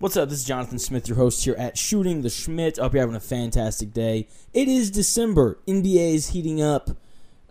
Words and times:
What's 0.00 0.16
up? 0.16 0.28
This 0.28 0.38
is 0.38 0.44
Jonathan 0.44 0.78
Smith, 0.78 1.08
your 1.08 1.16
host 1.16 1.44
here 1.44 1.56
at 1.58 1.76
Shooting 1.76 2.22
the 2.22 2.28
Shmitt. 2.28 2.78
I 2.78 2.82
hope 2.82 2.92
you're 2.92 3.00
having 3.00 3.16
a 3.16 3.20
fantastic 3.20 3.92
day. 3.92 4.28
It 4.54 4.68
is 4.68 4.92
December. 4.92 5.58
NBA 5.66 6.14
is 6.14 6.28
heating 6.28 6.62
up. 6.62 6.90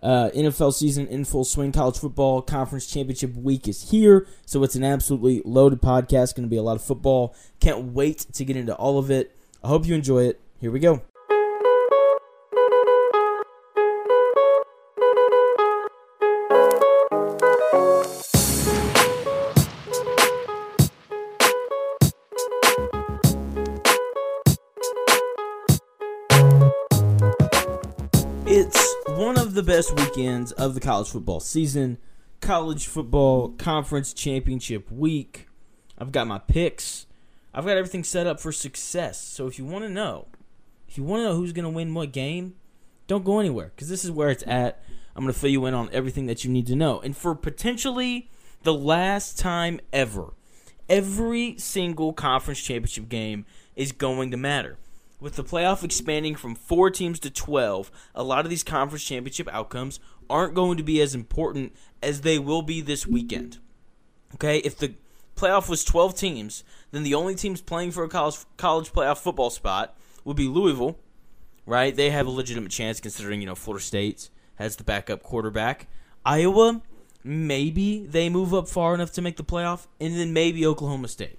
Uh, 0.02 0.30
NFL 0.34 0.72
season 0.72 1.06
in 1.08 1.26
full 1.26 1.44
swing. 1.44 1.72
College 1.72 1.98
football 1.98 2.40
conference 2.40 2.86
championship 2.86 3.36
week 3.36 3.68
is 3.68 3.90
here. 3.90 4.26
So 4.46 4.62
it's 4.62 4.76
an 4.76 4.82
absolutely 4.82 5.42
loaded 5.44 5.82
podcast. 5.82 6.36
Going 6.36 6.44
to 6.44 6.50
be 6.50 6.56
a 6.56 6.62
lot 6.62 6.76
of 6.76 6.82
football. 6.82 7.36
Can't 7.60 7.92
wait 7.92 8.20
to 8.32 8.46
get 8.46 8.56
into 8.56 8.74
all 8.74 8.98
of 8.98 9.10
it. 9.10 9.36
I 9.62 9.68
hope 9.68 9.84
you 9.84 9.94
enjoy 9.94 10.22
it. 10.22 10.40
Here 10.58 10.70
we 10.70 10.80
go. 10.80 11.02
It's 28.50 28.94
one 29.08 29.38
of 29.38 29.52
the 29.52 29.62
best 29.62 29.94
weekends 29.94 30.52
of 30.52 30.72
the 30.72 30.80
college 30.80 31.10
football 31.10 31.38
season. 31.38 31.98
College 32.40 32.86
football 32.86 33.50
conference 33.50 34.14
championship 34.14 34.90
week. 34.90 35.48
I've 35.98 36.12
got 36.12 36.26
my 36.26 36.38
picks. 36.38 37.04
I've 37.52 37.66
got 37.66 37.76
everything 37.76 38.04
set 38.04 38.26
up 38.26 38.40
for 38.40 38.50
success. 38.50 39.20
So 39.20 39.46
if 39.48 39.58
you 39.58 39.66
want 39.66 39.84
to 39.84 39.90
know, 39.90 40.28
if 40.88 40.96
you 40.96 41.04
want 41.04 41.20
to 41.20 41.24
know 41.24 41.34
who's 41.34 41.52
going 41.52 41.64
to 41.64 41.68
win 41.68 41.92
what 41.92 42.10
game, 42.10 42.54
don't 43.06 43.22
go 43.22 43.38
anywhere 43.38 43.70
because 43.76 43.90
this 43.90 44.02
is 44.02 44.10
where 44.10 44.30
it's 44.30 44.44
at. 44.46 44.82
I'm 45.14 45.24
going 45.24 45.34
to 45.34 45.38
fill 45.38 45.50
you 45.50 45.66
in 45.66 45.74
on 45.74 45.90
everything 45.92 46.24
that 46.24 46.42
you 46.42 46.50
need 46.50 46.68
to 46.68 46.74
know. 46.74 47.00
And 47.00 47.14
for 47.14 47.34
potentially 47.34 48.30
the 48.62 48.72
last 48.72 49.38
time 49.38 49.78
ever, 49.92 50.32
every 50.88 51.58
single 51.58 52.14
conference 52.14 52.60
championship 52.60 53.10
game 53.10 53.44
is 53.76 53.92
going 53.92 54.30
to 54.30 54.38
matter. 54.38 54.78
With 55.20 55.34
the 55.34 55.44
playoff 55.44 55.82
expanding 55.82 56.36
from 56.36 56.54
four 56.54 56.90
teams 56.90 57.18
to 57.20 57.30
12, 57.30 57.90
a 58.14 58.22
lot 58.22 58.44
of 58.44 58.50
these 58.50 58.62
conference 58.62 59.02
championship 59.02 59.48
outcomes 59.48 59.98
aren't 60.30 60.54
going 60.54 60.76
to 60.76 60.84
be 60.84 61.00
as 61.00 61.14
important 61.14 61.74
as 62.02 62.20
they 62.20 62.38
will 62.38 62.62
be 62.62 62.80
this 62.80 63.06
weekend. 63.06 63.58
Okay, 64.34 64.58
if 64.58 64.76
the 64.76 64.94
playoff 65.34 65.68
was 65.68 65.84
12 65.84 66.16
teams, 66.16 66.62
then 66.92 67.02
the 67.02 67.14
only 67.14 67.34
teams 67.34 67.60
playing 67.60 67.90
for 67.90 68.04
a 68.04 68.08
college 68.08 68.36
college 68.56 68.92
playoff 68.92 69.18
football 69.18 69.50
spot 69.50 69.96
would 70.24 70.36
be 70.36 70.46
Louisville, 70.46 70.98
right? 71.66 71.96
They 71.96 72.10
have 72.10 72.26
a 72.26 72.30
legitimate 72.30 72.70
chance 72.70 73.00
considering, 73.00 73.40
you 73.40 73.46
know, 73.46 73.54
Florida 73.54 73.84
State 73.84 74.30
has 74.56 74.76
the 74.76 74.84
backup 74.84 75.22
quarterback. 75.22 75.88
Iowa, 76.24 76.82
maybe 77.24 78.06
they 78.06 78.28
move 78.28 78.54
up 78.54 78.68
far 78.68 78.94
enough 78.94 79.12
to 79.12 79.22
make 79.22 79.36
the 79.36 79.44
playoff, 79.44 79.86
and 80.00 80.16
then 80.16 80.32
maybe 80.32 80.64
Oklahoma 80.66 81.08
State. 81.08 81.38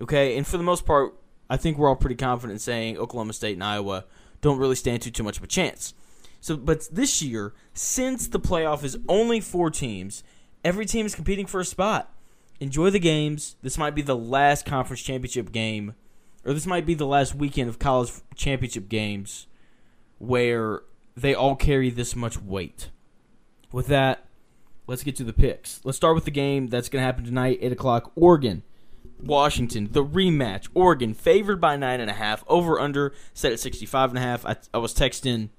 Okay, 0.00 0.36
and 0.36 0.46
for 0.46 0.58
the 0.58 0.62
most 0.62 0.84
part, 0.84 1.14
I 1.48 1.56
think 1.56 1.78
we're 1.78 1.88
all 1.88 1.96
pretty 1.96 2.16
confident 2.16 2.54
in 2.54 2.58
saying 2.58 2.98
Oklahoma 2.98 3.32
State 3.32 3.54
and 3.54 3.64
Iowa 3.64 4.04
don't 4.40 4.58
really 4.58 4.74
stand 4.74 5.02
too 5.02 5.10
too 5.10 5.22
much 5.22 5.38
of 5.38 5.44
a 5.44 5.48
chance. 5.48 5.94
So, 6.40 6.56
but 6.56 6.86
this 6.92 7.22
year, 7.22 7.54
since 7.74 8.28
the 8.28 8.40
playoff 8.40 8.84
is 8.84 8.98
only 9.08 9.40
four 9.40 9.70
teams, 9.70 10.22
every 10.64 10.86
team 10.86 11.06
is 11.06 11.14
competing 11.14 11.46
for 11.46 11.60
a 11.60 11.64
spot. 11.64 12.12
Enjoy 12.60 12.90
the 12.90 12.98
games. 12.98 13.56
This 13.62 13.78
might 13.78 13.94
be 13.94 14.02
the 14.02 14.16
last 14.16 14.64
conference 14.64 15.02
championship 15.02 15.52
game, 15.52 15.94
or 16.44 16.54
this 16.54 16.66
might 16.66 16.86
be 16.86 16.94
the 16.94 17.06
last 17.06 17.34
weekend 17.34 17.68
of 17.68 17.78
college 17.78 18.12
championship 18.34 18.88
games 18.88 19.46
where 20.18 20.82
they 21.16 21.34
all 21.34 21.56
carry 21.56 21.90
this 21.90 22.16
much 22.16 22.40
weight. 22.40 22.90
With 23.72 23.88
that, 23.88 24.26
let's 24.86 25.02
get 25.02 25.16
to 25.16 25.24
the 25.24 25.32
picks. 25.32 25.80
Let's 25.84 25.96
start 25.96 26.14
with 26.14 26.24
the 26.24 26.30
game 26.30 26.68
that's 26.68 26.88
going 26.88 27.02
to 27.02 27.06
happen 27.06 27.24
tonight, 27.24 27.58
8 27.60 27.72
o'clock. 27.72 28.12
Oregon 28.14 28.62
Washington, 29.22 29.88
the 29.92 30.04
rematch. 30.04 30.68
Oregon 30.74 31.14
favored 31.14 31.60
by 31.60 31.76
nine 31.76 32.00
and 32.00 32.10
a 32.10 32.14
half. 32.14 32.44
Over 32.48 32.80
under 32.80 33.12
set 33.34 33.52
at 33.52 33.60
sixty 33.60 33.86
five 33.86 34.10
and 34.10 34.18
a 34.18 34.22
half. 34.22 34.44
I, 34.44 34.56
I 34.74 34.78
was 34.78 34.94
texting, 34.94 35.50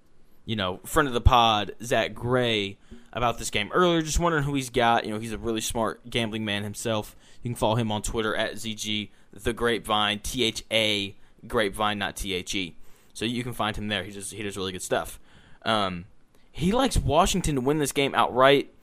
you 0.45 0.55
know, 0.55 0.79
friend 0.85 1.07
of 1.07 1.13
the 1.13 1.21
pod, 1.21 1.73
Zach 1.83 2.13
Gray, 2.13 2.77
about 3.13 3.37
this 3.39 3.49
game 3.49 3.69
earlier. 3.73 4.01
Just 4.01 4.19
wondering 4.19 4.43
who 4.43 4.53
he's 4.53 4.69
got. 4.69 5.05
You 5.05 5.13
know, 5.13 5.19
he's 5.19 5.33
a 5.33 5.37
really 5.37 5.61
smart 5.61 6.09
gambling 6.09 6.45
man 6.45 6.63
himself. 6.63 7.15
You 7.41 7.49
can 7.49 7.55
follow 7.55 7.75
him 7.75 7.91
on 7.91 8.01
Twitter 8.01 8.35
at 8.35 8.53
ZG 8.53 9.09
the 9.33 9.53
Grapevine, 9.53 10.19
T 10.19 10.43
H 10.43 10.63
A 10.71 11.15
Grapevine, 11.47 11.97
not 11.97 12.15
T 12.15 12.33
H 12.33 12.55
E. 12.55 12.75
So 13.13 13.25
you 13.25 13.43
can 13.43 13.53
find 13.53 13.75
him 13.75 13.87
there. 13.87 14.03
He 14.03 14.11
just 14.11 14.33
he 14.33 14.43
does 14.43 14.57
really 14.57 14.71
good 14.71 14.81
stuff. 14.81 15.19
Um, 15.63 16.05
he 16.51 16.71
likes 16.71 16.97
Washington 16.97 17.55
to 17.55 17.61
win 17.61 17.77
this 17.79 17.91
game 17.91 18.15
outright. 18.15 18.73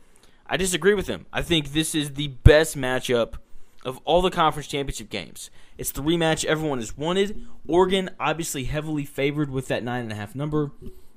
I 0.47 0.56
disagree 0.56 0.94
with 0.94 1.06
him. 1.06 1.27
I 1.32 1.43
think 1.43 1.72
this 1.72 1.94
is 1.94 2.15
the 2.15 2.28
best 2.28 2.77
matchup 2.77 3.34
of 3.84 4.00
all 4.05 4.22
the 4.22 4.31
conference 4.31 4.67
championship 4.67 5.11
games. 5.11 5.50
It's 5.77 5.93
the 5.93 6.03
rematch 6.03 6.45
everyone 6.45 6.78
has 6.78 6.97
wanted. 6.97 7.47
Oregon, 7.67 8.11
obviously 8.19 8.65
heavily 8.65 9.05
favored 9.05 9.50
with 9.50 9.69
that 9.69 9.84
nine 9.84 10.03
and 10.03 10.12
a 10.12 10.17
half 10.17 10.34
number. 10.34 10.72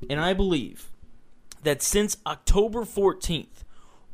And 0.10 0.20
I 0.20 0.34
believe 0.34 0.92
that 1.64 1.82
since 1.82 2.18
October 2.26 2.82
14th, 2.82 3.64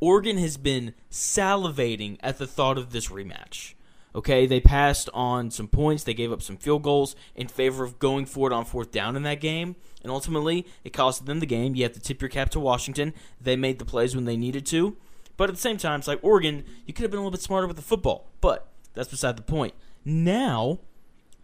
Oregon 0.00 0.38
has 0.38 0.56
been 0.56 0.94
salivating 1.10 2.18
at 2.20 2.38
the 2.38 2.46
thought 2.46 2.78
of 2.78 2.90
this 2.90 3.08
rematch. 3.08 3.74
Okay, 4.16 4.46
they 4.46 4.60
passed 4.60 5.10
on 5.12 5.50
some 5.50 5.66
points, 5.66 6.04
they 6.04 6.14
gave 6.14 6.30
up 6.30 6.40
some 6.40 6.56
field 6.56 6.84
goals 6.84 7.16
in 7.34 7.48
favor 7.48 7.82
of 7.82 7.98
going 7.98 8.26
for 8.26 8.48
it 8.48 8.54
on 8.54 8.64
fourth 8.64 8.92
down 8.92 9.16
in 9.16 9.24
that 9.24 9.40
game, 9.40 9.74
and 10.02 10.12
ultimately 10.12 10.66
it 10.84 10.92
cost 10.92 11.26
them 11.26 11.40
the 11.40 11.46
game. 11.46 11.74
You 11.74 11.82
have 11.82 11.94
to 11.94 12.00
tip 12.00 12.22
your 12.22 12.28
cap 12.28 12.50
to 12.50 12.60
Washington. 12.60 13.12
They 13.40 13.56
made 13.56 13.80
the 13.80 13.84
plays 13.84 14.14
when 14.14 14.24
they 14.24 14.36
needed 14.36 14.66
to. 14.66 14.96
But 15.36 15.48
at 15.48 15.56
the 15.56 15.60
same 15.60 15.76
time, 15.76 15.98
it's 15.98 16.08
like 16.08 16.20
Oregon, 16.22 16.64
you 16.86 16.94
could 16.94 17.02
have 17.02 17.10
been 17.10 17.18
a 17.18 17.22
little 17.22 17.30
bit 17.30 17.42
smarter 17.42 17.66
with 17.66 17.76
the 17.76 17.82
football. 17.82 18.30
But 18.40 18.68
that's 18.94 19.08
beside 19.08 19.36
the 19.36 19.42
point. 19.42 19.74
Now, 20.04 20.80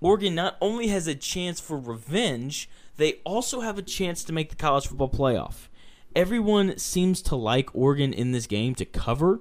Oregon 0.00 0.34
not 0.34 0.56
only 0.60 0.88
has 0.88 1.06
a 1.06 1.14
chance 1.14 1.60
for 1.60 1.78
revenge, 1.78 2.68
they 2.96 3.14
also 3.24 3.60
have 3.60 3.78
a 3.78 3.82
chance 3.82 4.22
to 4.24 4.32
make 4.32 4.50
the 4.50 4.56
college 4.56 4.86
football 4.86 5.10
playoff. 5.10 5.68
Everyone 6.14 6.76
seems 6.78 7.22
to 7.22 7.36
like 7.36 7.70
Oregon 7.74 8.12
in 8.12 8.32
this 8.32 8.46
game 8.46 8.74
to 8.76 8.84
cover. 8.84 9.40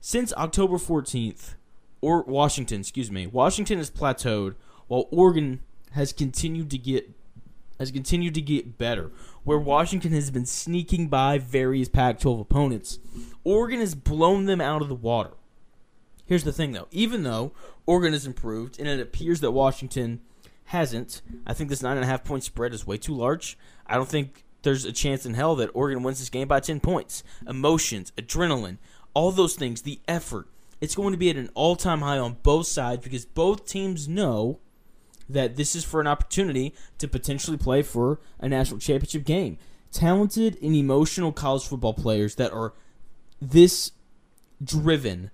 Since 0.00 0.32
October 0.34 0.76
14th, 0.76 1.54
or 2.00 2.22
Washington, 2.22 2.80
excuse 2.80 3.10
me, 3.10 3.26
Washington 3.26 3.78
has 3.78 3.90
plateaued 3.90 4.54
while 4.88 5.08
Oregon 5.10 5.60
has 5.92 6.12
continued 6.12 6.70
to 6.70 6.78
get 6.78 7.10
has 7.80 7.90
continued 7.90 8.34
to 8.34 8.40
get 8.42 8.78
better. 8.78 9.10
Where 9.42 9.58
Washington 9.58 10.12
has 10.12 10.30
been 10.30 10.46
sneaking 10.46 11.08
by 11.08 11.38
various 11.38 11.88
Pac-12 11.88 12.42
opponents, 12.42 13.00
Oregon 13.42 13.80
has 13.80 13.96
blown 13.96 14.44
them 14.44 14.60
out 14.60 14.82
of 14.82 14.88
the 14.88 14.94
water. 14.94 15.32
Here's 16.26 16.44
the 16.44 16.52
thing, 16.52 16.72
though. 16.72 16.86
Even 16.92 17.24
though 17.24 17.52
Oregon 17.86 18.12
has 18.12 18.26
improved, 18.26 18.78
and 18.78 18.86
it 18.86 19.00
appears 19.00 19.40
that 19.40 19.50
Washington 19.50 20.20
hasn't, 20.66 21.22
I 21.46 21.54
think 21.54 21.70
this 21.70 21.82
nine 21.82 21.96
and 21.96 22.04
a 22.04 22.08
half 22.08 22.22
point 22.22 22.44
spread 22.44 22.74
is 22.74 22.86
way 22.86 22.98
too 22.98 23.14
large. 23.14 23.58
I 23.86 23.96
don't 23.96 24.08
think 24.08 24.44
there's 24.62 24.84
a 24.84 24.92
chance 24.92 25.24
in 25.24 25.34
hell 25.34 25.56
that 25.56 25.70
Oregon 25.72 26.02
wins 26.02 26.18
this 26.18 26.28
game 26.28 26.46
by 26.46 26.60
10 26.60 26.80
points. 26.80 27.24
Emotions, 27.48 28.12
adrenaline, 28.18 28.76
all 29.14 29.32
those 29.32 29.56
things, 29.56 29.82
the 29.82 30.00
effort. 30.06 30.46
It's 30.82 30.94
going 30.94 31.12
to 31.12 31.18
be 31.18 31.30
at 31.30 31.36
an 31.36 31.50
all 31.54 31.76
time 31.76 32.02
high 32.02 32.18
on 32.18 32.36
both 32.42 32.66
sides 32.66 33.02
because 33.02 33.24
both 33.24 33.66
teams 33.66 34.06
know 34.06 34.60
that 35.32 35.56
this 35.56 35.74
is 35.74 35.84
for 35.84 36.00
an 36.00 36.06
opportunity 36.06 36.74
to 36.98 37.08
potentially 37.08 37.56
play 37.56 37.82
for 37.82 38.20
a 38.38 38.48
national 38.48 38.80
championship 38.80 39.24
game. 39.24 39.58
Talented 39.92 40.58
and 40.62 40.74
emotional 40.74 41.32
college 41.32 41.64
football 41.64 41.94
players 41.94 42.36
that 42.36 42.52
are 42.52 42.74
this 43.40 43.92
driven 44.62 45.30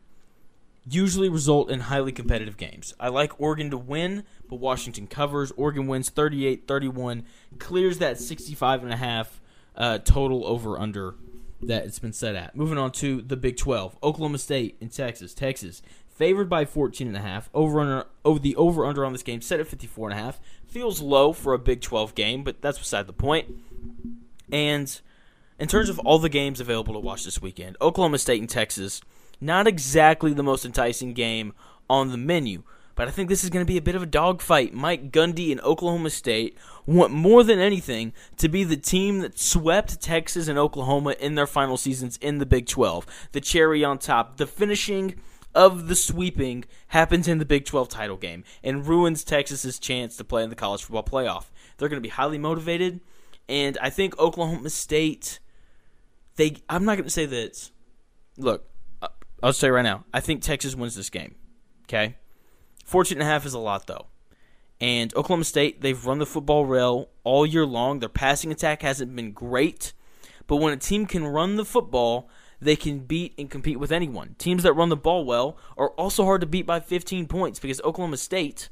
usually 0.89 1.29
result 1.29 1.71
in 1.71 1.81
highly 1.81 2.13
competitive 2.13 2.57
games. 2.57 2.95
I 3.01 3.09
like 3.09 3.41
Oregon 3.41 3.71
to 3.71 3.77
win, 3.77 4.25
but 4.49 4.57
Washington 4.57 5.07
covers. 5.07 5.53
Oregon 5.57 5.87
wins 5.89 6.11
38-31, 6.11 7.25
clears 7.59 7.99
that 7.99 8.19
65 8.19 8.85
and 8.85 8.93
a 8.93 8.97
half 8.97 9.41
uh, 9.75 9.99
total 9.99 10.47
over 10.47 10.79
under 10.79 11.17
that 11.63 11.85
it's 11.85 11.99
been 11.99 12.13
set 12.13 12.35
at. 12.35 12.55
Moving 12.55 12.79
on 12.79 12.93
to 12.93 13.23
the 13.23 13.37
Big 13.37 13.57
12. 13.57 13.99
Oklahoma 14.03 14.39
State 14.39 14.77
and 14.81 14.93
Texas. 14.93 15.35
Texas 15.35 15.83
favored 16.17 16.49
by 16.49 16.65
14 16.65 17.07
and 17.07 17.17
a 17.17 17.21
half. 17.21 17.49
Over 17.55 17.81
under 17.81 18.07
over 18.25 18.39
the 18.39 18.57
over 18.57 18.85
under 18.85 19.05
on 19.05 19.13
this 19.13 19.23
game 19.23 19.41
set 19.41 19.61
at 19.61 19.69
54 19.69 20.11
and 20.11 20.19
a 20.19 20.23
half. 20.23 20.41
Feels 20.67 21.01
low 21.01 21.33
for 21.33 21.53
a 21.53 21.59
Big 21.59 21.81
12 21.81 22.15
game, 22.15 22.43
but 22.43 22.61
that's 22.61 22.79
beside 22.79 23.07
the 23.07 23.13
point. 23.13 23.55
And 24.51 25.01
in 25.59 25.69
terms 25.69 25.89
of 25.89 25.99
all 26.01 26.19
the 26.19 26.29
games 26.29 26.61
available 26.61 26.95
to 26.95 27.01
watch 27.01 27.25
this 27.25 27.41
weekend, 27.41 27.77
Oklahoma 27.81 28.19
State 28.19 28.41
and 28.41 28.51
Texas, 28.51 29.01
not 29.41 29.67
exactly 29.67 30.33
the 30.33 30.43
most 30.43 30.65
enticing 30.65 31.13
game 31.13 31.53
on 31.89 32.11
the 32.11 32.17
menu. 32.17 32.63
But 32.95 33.09
I 33.09 33.11
think 33.11 33.29
this 33.29 33.45
is 33.45 33.51
going 33.51 33.65
to 33.65 33.71
be 33.71 33.77
a 33.77 33.83
bit 33.83 33.95
of 33.95 34.03
a 34.03 34.07
dogfight. 34.07 34.73
Mike 34.73 35.13
Gundy 35.13 35.53
and 35.53 35.61
Oklahoma 35.61 36.09
State 36.09 36.57
want 36.87 37.13
more 37.13 37.45
than 37.45 37.59
anything 37.59 38.15
to 38.39 38.49
be 38.49 38.65
the 38.65 38.79
team 38.79 39.19
that 39.19 39.39
swept 39.39 40.01
Texas 40.01 40.49
and 40.49 40.59
Oklahoma 40.59 41.15
in 41.21 41.35
their 41.35 41.47
final 41.47 41.77
seasons 41.77 42.17
in 42.23 42.39
the 42.39 42.47
Big 42.47 42.67
12. 42.67 43.29
The 43.33 43.43
cherry 43.43 43.85
on 43.85 43.99
top, 43.99 44.39
the 44.39 44.47
finishing 44.47 45.21
of 45.57 45.89
the 45.89 45.97
sweeping 45.97 46.65
happens 46.89 47.27
in 47.27 47.39
the 47.39 47.45
Big 47.45 47.65
12 47.65 47.89
title 47.89 48.17
game 48.17 48.45
and 48.63 48.87
ruins 48.87 49.25
Texas's 49.25 49.79
chance 49.79 50.17
to 50.17 50.25
play 50.25 50.45
in 50.45 50.51
the 50.51 50.57
college 50.57 50.85
football 50.85 51.03
playoff. 51.03 51.47
They're 51.77 51.89
going 51.89 52.01
to 52.01 52.07
be 52.07 52.11
highly 52.11 52.39
motivated, 52.39 53.01
and 53.49 53.77
I 53.81 53.91
think 53.91 54.19
Oklahoma 54.19 54.71
State 54.71 55.41
they 56.37 56.57
I'm 56.69 56.85
not 56.85 56.95
going 56.95 57.05
to 57.05 57.11
say 57.11 57.27
that. 57.27 57.71
Look, 58.37 58.69
uh, 59.03 59.09
I'll 59.43 59.53
say 59.53 59.71
right 59.71 59.83
now. 59.83 60.05
I 60.13 60.21
think 60.21 60.43
Texas 60.43 60.75
wins 60.75 60.95
this 60.95 61.11
game. 61.11 61.35
Okay, 61.85 62.17
14 62.85 63.19
and 63.19 63.23
a 63.23 63.31
half 63.31 63.47
is 63.47 63.55
a 63.55 63.59
lot 63.59 63.87
though. 63.87 64.07
And 64.79 65.15
Oklahoma 65.17 65.45
State, 65.45 65.81
they've 65.81 66.05
run 66.05 66.19
the 66.19 66.27
football 66.27 66.67
well 66.67 67.09
all 67.25 67.47
year 67.47 67.65
long. 67.65 68.01
Their 68.01 68.11
passing 68.11 68.53
attack 68.53 68.83
hasn't 68.83 69.17
been 69.17 69.33
great, 69.33 69.95
but 70.47 70.57
when 70.57 70.75
a 70.75 70.77
team 70.77 71.07
can 71.07 71.27
run 71.27 71.57
the 71.57 71.65
football, 71.65 72.29
they 72.61 72.77
can 72.77 73.01
beat 73.01 73.35
and 73.39 73.51
compete 73.51 73.79
with 73.79 73.93
anyone. 73.93 74.35
Teams 74.39 74.63
that 74.63 74.73
run 74.73 74.89
the 74.89 74.97
ball 74.97 75.25
well 75.25 75.57
are 75.77 75.91
also 75.91 76.25
hard 76.25 76.41
to 76.41 76.47
beat 76.47 76.67
by 76.67 76.81
15 76.81 77.27
points 77.27 77.59
because 77.59 77.81
Oklahoma 77.83 78.17
State, 78.17 78.69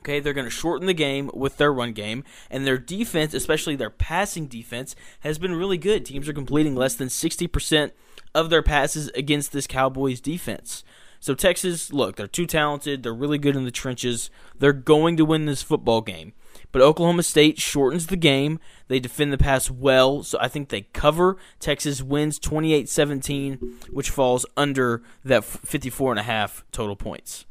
okay, 0.00 0.20
they're 0.20 0.32
going 0.32 0.46
to 0.46 0.50
shorten 0.50 0.86
the 0.86 0.94
game 0.94 1.30
with 1.34 1.56
their 1.56 1.72
run 1.72 1.92
game, 1.92 2.24
and 2.50 2.66
their 2.66 2.78
defense, 2.78 3.34
especially 3.34 3.76
their 3.76 3.90
passing 3.90 4.46
defense, 4.46 4.94
has 5.20 5.38
been 5.38 5.54
really 5.54 5.78
good. 5.78 6.04
Teams 6.04 6.28
are 6.28 6.34
completing 6.34 6.74
less 6.74 6.94
than 6.94 7.08
60% 7.08 7.92
of 8.34 8.50
their 8.50 8.62
passes 8.62 9.08
against 9.10 9.52
this 9.52 9.66
Cowboys 9.66 10.20
defense. 10.20 10.84
So 11.20 11.34
Texas, 11.34 11.92
look, 11.92 12.16
they're 12.16 12.26
too 12.26 12.46
talented. 12.46 13.02
They're 13.02 13.12
really 13.12 13.38
good 13.38 13.54
in 13.54 13.64
the 13.64 13.70
trenches. 13.70 14.30
They're 14.58 14.72
going 14.72 15.18
to 15.18 15.24
win 15.24 15.44
this 15.44 15.62
football 15.62 16.00
game. 16.00 16.32
But 16.72 16.82
Oklahoma 16.82 17.22
State 17.22 17.58
shortens 17.58 18.06
the 18.06 18.16
game. 18.16 18.60
They 18.88 19.00
defend 19.00 19.32
the 19.32 19.38
pass 19.38 19.70
well, 19.70 20.22
so 20.22 20.38
I 20.40 20.48
think 20.48 20.68
they 20.68 20.82
cover. 20.82 21.36
Texas 21.58 22.02
wins 22.02 22.38
28-17, 22.38 23.90
which 23.90 24.10
falls 24.10 24.46
under 24.56 25.02
that 25.24 25.44
54 25.44 26.12
and 26.12 26.20
a 26.20 26.24
half 26.24 26.64
total 26.70 26.96
points. 26.96 27.46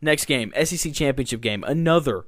Next 0.00 0.26
game, 0.26 0.52
SEC 0.64 0.92
Championship 0.92 1.40
game, 1.40 1.64
another 1.64 2.24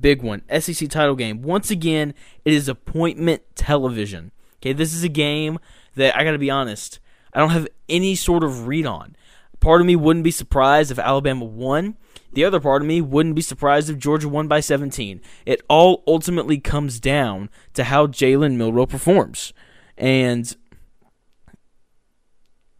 big 0.00 0.22
one. 0.22 0.42
SEC 0.60 0.88
title 0.88 1.14
game. 1.14 1.42
Once 1.42 1.70
again, 1.70 2.14
it 2.44 2.52
is 2.52 2.68
appointment 2.68 3.42
television. 3.54 4.32
Okay, 4.58 4.72
this 4.72 4.94
is 4.94 5.02
a 5.02 5.08
game 5.08 5.58
that 5.94 6.16
I 6.16 6.24
got 6.24 6.32
to 6.32 6.38
be 6.38 6.50
honest, 6.50 7.00
I 7.32 7.40
don't 7.40 7.50
have 7.50 7.68
any 7.88 8.14
sort 8.14 8.44
of 8.44 8.66
read 8.66 8.86
on. 8.86 9.16
Part 9.60 9.80
of 9.80 9.86
me 9.86 9.96
wouldn't 9.96 10.24
be 10.24 10.30
surprised 10.30 10.90
if 10.90 10.98
Alabama 10.98 11.44
won. 11.44 11.96
The 12.32 12.44
other 12.44 12.60
part 12.60 12.82
of 12.82 12.88
me 12.88 13.00
wouldn't 13.00 13.34
be 13.34 13.42
surprised 13.42 13.88
if 13.88 13.98
Georgia 13.98 14.28
won 14.28 14.48
by 14.48 14.60
17. 14.60 15.20
It 15.46 15.62
all 15.68 16.02
ultimately 16.06 16.58
comes 16.58 17.00
down 17.00 17.48
to 17.74 17.84
how 17.84 18.06
Jalen 18.06 18.56
Milroe 18.56 18.86
performs. 18.86 19.52
And 19.96 20.54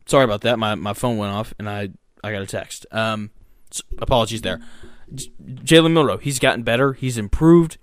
sorry 0.07 0.25
about 0.25 0.43
that. 0.43 0.59
My 0.59 0.75
my 0.75 0.93
phone 0.93 1.17
went 1.17 1.33
off 1.33 1.55
and 1.59 1.69
I 1.69 1.91
I 2.23 2.33
got 2.33 2.43
a 2.43 2.47
text. 2.47 2.87
Um, 2.91 3.31
apologies 3.99 4.43
there. 4.43 4.61
Jalen 5.13 5.93
Milroe, 5.93 6.17
he's 6.19 6.39
gotten 6.39 6.63
better. 6.63 6.93
He's 6.93 7.17
improved. 7.17 7.79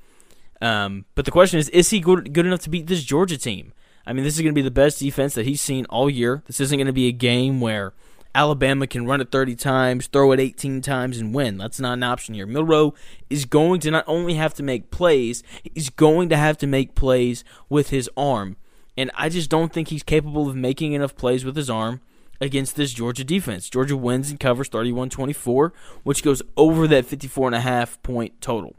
Um, 0.62 1.06
but 1.16 1.26
the 1.26 1.32
question 1.32 1.60
is, 1.60 1.70
is 1.70 1.90
he 1.90 2.00
good, 2.00 2.34
good 2.34 2.46
enough 2.46 2.62
to 2.62 2.70
beat 2.70 2.88
this 2.88 3.04
Georgia 3.04 3.38
team? 3.38 3.74
I 4.06 4.14
mean, 4.14 4.24
this 4.24 4.36
is 4.36 4.42
going 4.42 4.54
to 4.54 4.58
be 4.58 4.62
the 4.62 4.72
best 4.72 5.00
defense 5.00 5.34
that 5.36 5.46
he's 5.46 5.62
seen 5.62 5.86
all 5.86 6.10
year. 6.10 6.44
This 6.48 6.60
isn't 6.60 6.78
going 6.78 6.88
to 6.88 6.94
be 6.94 7.08
a 7.08 7.14
game 7.14 7.62
where 7.62 7.94
Alabama 8.36 8.88
can 8.88 9.06
run 9.06 9.22
it 9.22 9.32
30 9.32 9.56
times, 9.56 10.08
throw 10.08 10.32
it 10.32 10.40
18 10.40 10.82
times, 10.82 11.20
and 11.20 11.34
win. 11.34 11.58
That's 11.58 11.80
not 11.80 11.94
an 11.94 12.04
option 12.04 12.34
here. 12.34 12.48
Milroe 12.48 12.94
is 13.30 13.46
going 13.46 13.80
to 13.82 13.92
not 13.92 14.06
only 14.08 14.34
have 14.36 14.54
to 14.56 14.64
make 14.64 14.92
plays, 14.92 15.44
he's 15.74 15.90
going 15.90 16.30
to 16.30 16.38
have 16.38 16.58
to 16.60 16.68
make 16.68 16.96
plays 16.96 17.44
with 17.70 17.90
his 17.90 18.10
arm. 18.18 18.58
And 18.98 19.12
I 19.16 19.30
just 19.30 19.50
don't 19.50 19.72
think 19.72 19.90
he's 19.90 20.04
capable 20.04 20.50
of 20.50 20.56
making 20.56 20.94
enough 20.94 21.16
plays 21.16 21.46
with 21.46 21.56
his 21.56 21.70
arm 21.70 22.02
against 22.42 22.76
this 22.76 22.94
Georgia 22.94 23.24
defense. 23.24 23.70
Georgia 23.70 23.98
wins 23.98 24.30
and 24.30 24.40
covers 24.40 24.68
31 24.68 25.10
24, 25.10 25.74
which 26.04 26.24
goes 26.24 26.42
over 26.58 26.88
that 26.88 27.06
54.5 27.06 28.02
point 28.04 28.42
total. 28.42 28.76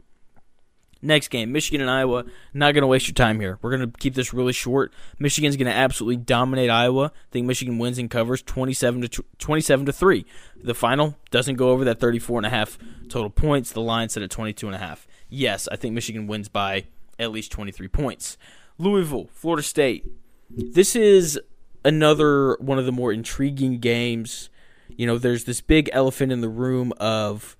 Next 1.01 1.27
game, 1.27 1.51
Michigan 1.51 1.81
and 1.81 1.89
Iowa. 1.89 2.25
Not 2.53 2.73
going 2.73 2.81
to 2.81 2.87
waste 2.87 3.07
your 3.07 3.13
time 3.13 3.39
here. 3.39 3.59
We're 3.61 3.75
going 3.75 3.91
to 3.91 3.97
keep 3.99 4.15
this 4.15 4.33
really 4.33 4.53
short. 4.53 4.91
Michigan's 5.19 5.55
going 5.55 5.67
to 5.67 5.73
absolutely 5.73 6.17
dominate 6.17 6.69
Iowa. 6.69 7.11
I 7.13 7.31
think 7.31 7.45
Michigan 7.45 7.77
wins 7.77 7.97
and 7.99 8.09
covers 8.09 8.41
27 8.41 9.07
to 9.07 9.23
27 9.37 9.85
to 9.85 9.93
3. 9.93 10.25
The 10.63 10.73
final 10.73 11.15
doesn't 11.31 11.55
go 11.55 11.69
over 11.69 11.83
that 11.83 11.99
34 11.99 12.39
and 12.39 12.45
a 12.47 12.49
half 12.49 12.79
total 13.09 13.29
points. 13.29 13.71
The 13.71 13.81
line 13.81 14.09
set 14.09 14.23
at 14.23 14.31
22 14.31 14.65
and 14.67 14.75
a 14.75 14.79
half. 14.79 15.07
Yes, 15.29 15.67
I 15.71 15.75
think 15.75 15.93
Michigan 15.93 16.27
wins 16.27 16.49
by 16.49 16.85
at 17.19 17.31
least 17.31 17.51
23 17.51 17.87
points. 17.87 18.37
Louisville, 18.77 19.29
Florida 19.33 19.63
State. 19.63 20.05
This 20.49 20.95
is 20.95 21.39
another 21.83 22.55
one 22.59 22.79
of 22.79 22.85
the 22.85 22.91
more 22.91 23.11
intriguing 23.11 23.79
games. 23.79 24.49
You 24.89 25.07
know, 25.07 25.17
there's 25.17 25.43
this 25.45 25.61
big 25.61 25.89
elephant 25.93 26.31
in 26.31 26.41
the 26.41 26.49
room 26.49 26.93
of 26.99 27.55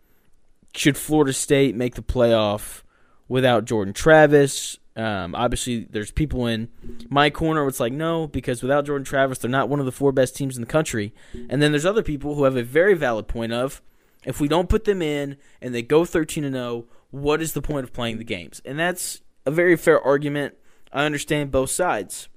should 0.76 0.98
Florida 0.98 1.34
State 1.34 1.76
make 1.76 1.96
the 1.96 2.04
playoff? 2.04 2.82
Without 3.28 3.66
Jordan 3.66 3.94
Travis. 3.94 4.78
Um, 4.96 5.36
obviously, 5.36 5.88
there's 5.90 6.12
people 6.12 6.48
in 6.48 6.70
my 7.10 7.30
corner. 7.30 7.68
It's 7.68 7.80
like 7.80 7.94
no, 7.94 8.28
because 8.28 8.62
without 8.62 8.86
Jordan 8.86 9.06
Travis, 9.06 9.40
they're 9.40 9.52
not 9.52 9.68
one 9.68 9.80
of 9.80 9.86
the 9.86 9.92
four 9.92 10.12
best 10.12 10.36
teams 10.36 10.56
in 10.56 10.62
the 10.62 10.68
country. 10.68 11.14
And 11.50 11.62
then 11.62 11.72
there's 11.72 11.86
other 11.86 12.04
people 12.04 12.36
who 12.36 12.46
have 12.46 12.56
a 12.56 12.64
very 12.64 12.94
valid 12.94 13.28
point 13.28 13.52
of, 13.52 13.82
if 14.24 14.40
we 14.40 14.48
don't 14.48 14.70
put 14.70 14.86
them 14.86 15.02
in 15.02 15.38
and 15.62 15.76
they 15.76 15.82
go 15.82 16.06
13 16.06 16.44
and 16.46 16.56
0, 16.56 16.86
what 17.12 17.42
is 17.42 17.54
the 17.54 17.62
point 17.62 17.84
of 17.84 17.94
playing 17.94 18.18
the 18.18 18.24
games? 18.24 18.62
And 18.64 18.80
that's 18.80 19.22
a 19.46 19.52
very 19.52 19.76
fair 19.76 20.02
argument. 20.02 20.56
I 20.94 21.06
understand 21.06 21.52
both 21.52 21.72
sides, 21.72 22.30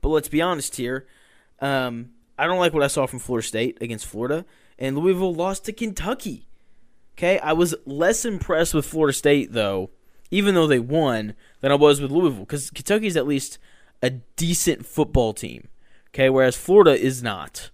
but 0.00 0.10
let's 0.10 0.28
be 0.28 0.40
honest 0.40 0.76
here. 0.76 1.06
Um, 1.58 2.10
I 2.38 2.46
don't 2.46 2.58
like 2.58 2.72
what 2.72 2.84
I 2.84 2.88
saw 2.88 3.06
from 3.06 3.18
Florida 3.18 3.46
State 3.46 3.78
against 3.80 4.06
Florida, 4.06 4.46
and 4.78 4.96
Louisville 4.96 5.34
lost 5.34 5.64
to 5.64 5.72
Kentucky. 5.72 6.46
Okay, 7.14 7.38
I 7.40 7.52
was 7.52 7.74
less 7.84 8.24
impressed 8.24 8.72
with 8.72 8.86
Florida 8.86 9.12
State 9.12 9.52
though 9.52 9.90
even 10.30 10.54
though 10.54 10.66
they 10.66 10.78
won, 10.78 11.34
than 11.60 11.72
I 11.72 11.76
was 11.76 12.00
with 12.00 12.10
Louisville 12.10 12.40
because 12.40 12.70
Kentucky 12.70 13.06
is 13.06 13.16
at 13.16 13.26
least 13.26 13.58
a 14.02 14.10
decent 14.10 14.86
football 14.86 15.32
team. 15.32 15.68
Okay, 16.08 16.30
whereas 16.30 16.56
Florida 16.56 16.98
is 16.98 17.22
not. 17.22 17.70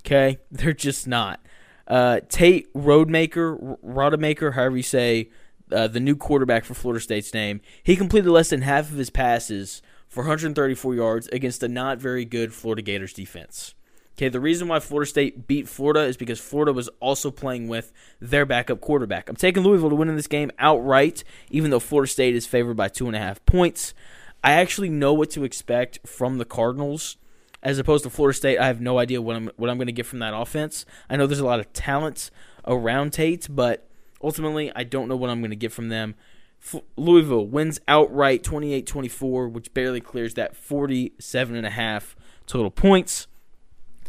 Okay, 0.00 0.38
they're 0.50 0.72
just 0.72 1.06
not. 1.06 1.40
Uh, 1.86 2.20
Tate 2.28 2.72
Roadmaker, 2.74 3.78
Rodemaker, 3.84 4.54
however 4.54 4.76
you 4.76 4.82
say 4.82 5.30
uh, 5.72 5.86
the 5.86 6.00
new 6.00 6.16
quarterback 6.16 6.64
for 6.64 6.74
Florida 6.74 7.00
State's 7.00 7.32
name, 7.32 7.60
he 7.82 7.96
completed 7.96 8.30
less 8.30 8.50
than 8.50 8.62
half 8.62 8.90
of 8.90 8.98
his 8.98 9.10
passes 9.10 9.80
for 10.06 10.22
134 10.24 10.94
yards 10.94 11.28
against 11.28 11.62
a 11.62 11.68
not 11.68 11.98
very 11.98 12.24
good 12.24 12.52
Florida 12.52 12.82
Gators 12.82 13.12
defense. 13.12 13.74
Okay, 14.18 14.28
the 14.28 14.40
reason 14.40 14.66
why 14.66 14.80
Florida 14.80 15.08
State 15.08 15.46
beat 15.46 15.68
Florida 15.68 16.00
is 16.00 16.16
because 16.16 16.40
Florida 16.40 16.72
was 16.72 16.88
also 16.98 17.30
playing 17.30 17.68
with 17.68 17.92
their 18.18 18.44
backup 18.44 18.80
quarterback. 18.80 19.28
I'm 19.28 19.36
taking 19.36 19.62
Louisville 19.62 19.90
to 19.90 19.94
win 19.94 20.08
in 20.08 20.16
this 20.16 20.26
game 20.26 20.50
outright, 20.58 21.22
even 21.52 21.70
though 21.70 21.78
Florida 21.78 22.10
State 22.10 22.34
is 22.34 22.44
favored 22.44 22.76
by 22.76 22.88
two 22.88 23.06
and 23.06 23.14
a 23.14 23.20
half 23.20 23.44
points. 23.46 23.94
I 24.42 24.54
actually 24.54 24.88
know 24.88 25.12
what 25.12 25.30
to 25.30 25.44
expect 25.44 26.00
from 26.04 26.38
the 26.38 26.44
Cardinals, 26.44 27.16
as 27.62 27.78
opposed 27.78 28.02
to 28.02 28.10
Florida 28.10 28.36
State. 28.36 28.58
I 28.58 28.66
have 28.66 28.80
no 28.80 28.98
idea 28.98 29.22
what 29.22 29.36
I'm 29.36 29.52
what 29.54 29.70
I'm 29.70 29.76
going 29.76 29.86
to 29.86 29.92
get 29.92 30.06
from 30.06 30.18
that 30.18 30.34
offense. 30.34 30.84
I 31.08 31.14
know 31.14 31.28
there's 31.28 31.38
a 31.38 31.46
lot 31.46 31.60
of 31.60 31.72
talent 31.72 32.32
around 32.66 33.12
Tate, 33.12 33.46
but 33.48 33.88
ultimately, 34.20 34.72
I 34.74 34.82
don't 34.82 35.06
know 35.06 35.16
what 35.16 35.30
I'm 35.30 35.42
going 35.42 35.50
to 35.50 35.56
get 35.56 35.70
from 35.70 35.90
them. 35.90 36.16
F- 36.60 36.82
Louisville 36.96 37.46
wins 37.46 37.78
outright 37.86 38.42
28-24, 38.42 39.52
which 39.52 39.72
barely 39.74 40.00
clears 40.00 40.34
that 40.34 40.56
47 40.56 41.54
and 41.54 41.64
a 41.64 41.70
half 41.70 42.16
total 42.48 42.72
points 42.72 43.28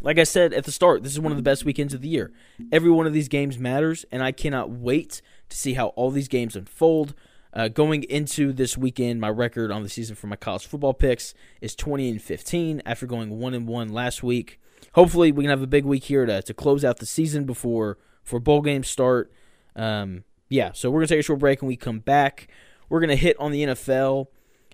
like 0.01 0.17
I 0.17 0.23
said 0.23 0.53
at 0.53 0.63
the 0.63 0.71
start, 0.71 1.03
this 1.03 1.11
is 1.11 1.19
one 1.19 1.31
of 1.31 1.37
the 1.37 1.43
best 1.43 1.65
weekends 1.65 1.93
of 1.93 2.01
the 2.01 2.07
year. 2.07 2.31
Every 2.71 2.89
one 2.89 3.05
of 3.05 3.13
these 3.13 3.27
games 3.27 3.57
matters, 3.57 4.05
and 4.11 4.23
I 4.23 4.31
cannot 4.31 4.69
wait 4.69 5.21
to 5.49 5.57
see 5.57 5.73
how 5.73 5.87
all 5.89 6.11
these 6.11 6.27
games 6.27 6.55
unfold. 6.55 7.13
Uh, 7.51 7.67
going 7.67 8.03
into 8.03 8.53
this 8.53 8.77
weekend, 8.77 9.19
my 9.19 9.29
record 9.29 9.71
on 9.71 9.81
the 9.81 9.89
season 9.89 10.15
for 10.15 10.27
my 10.27 10.35
college 10.35 10.67
football 10.67 10.93
picks 10.93 11.33
is 11.61 11.75
20 11.75 12.09
and 12.09 12.21
15 12.21 12.81
after 12.85 13.07
going 13.07 13.39
1 13.39 13.53
and 13.53 13.67
1 13.67 13.89
last 13.89 14.21
week. 14.21 14.59
Hopefully, 14.93 15.31
we 15.31 15.43
can 15.43 15.49
have 15.49 15.61
a 15.61 15.67
big 15.67 15.85
week 15.85 16.05
here 16.05 16.25
to, 16.25 16.41
to 16.41 16.53
close 16.53 16.85
out 16.85 16.97
the 16.97 17.05
season 17.05 17.45
before 17.45 17.97
for 18.23 18.39
bowl 18.39 18.61
games 18.61 18.87
start. 18.87 19.31
Um, 19.75 20.23
yeah, 20.47 20.71
so 20.73 20.89
we're 20.89 20.99
going 20.99 21.07
to 21.07 21.13
take 21.15 21.19
a 21.19 21.23
short 21.23 21.39
break 21.39 21.61
and 21.61 21.67
we 21.67 21.75
come 21.75 21.99
back. 21.99 22.47
We're 22.87 22.99
going 22.99 23.09
to 23.09 23.15
hit 23.15 23.39
on 23.39 23.51
the 23.51 23.63
NFL, 23.63 24.27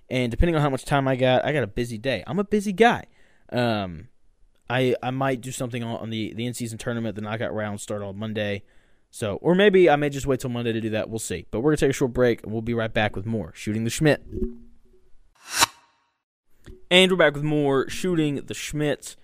and 0.10 0.32
depending 0.32 0.56
on 0.56 0.62
how 0.62 0.70
much 0.70 0.86
time 0.86 1.08
I 1.08 1.16
got, 1.16 1.44
I 1.44 1.52
got 1.52 1.64
a 1.64 1.68
busy 1.68 1.98
day. 1.98 2.24
I'm 2.28 2.40
a 2.40 2.44
busy 2.44 2.72
guy. 2.72 3.06
Um, 3.52 4.08
I 4.70 4.96
I 5.02 5.12
might 5.12 5.42
do 5.42 5.52
something 5.52 5.84
on, 5.84 5.98
on 5.98 6.10
the 6.10 6.34
the 6.34 6.46
in 6.46 6.54
season 6.54 6.78
tournament. 6.78 7.16
The 7.16 7.22
knockout 7.22 7.54
rounds 7.54 7.84
start 7.84 8.02
on 8.02 8.18
Monday, 8.18 8.64
so 9.12 9.36
or 9.36 9.56
maybe 9.56 9.90
I 9.90 9.96
may 9.96 10.10
just 10.10 10.26
wait 10.26 10.40
till 10.40 10.50
Monday 10.50 10.74
to 10.74 10.82
do 10.82 10.90
that. 10.92 11.10
We'll 11.10 11.20
see. 11.20 11.46
But 11.52 11.62
we're 11.62 11.72
gonna 11.72 11.78
take 11.78 11.92
a 11.92 11.94
short 11.94 12.14
break 12.14 12.44
and 12.44 12.52
we'll 12.52 12.62
be 12.62 12.74
right 12.74 12.94
back 12.94 13.16
with 13.16 13.26
more 13.26 13.52
shooting 13.56 13.84
the 13.84 13.90
Shmitt. 13.90 14.20
And 16.90 17.12
we're 17.12 17.18
back 17.18 17.34
with 17.34 17.44
more 17.44 17.90
shooting 17.90 18.36
the 18.36 18.54
Shmitt, 18.54 19.16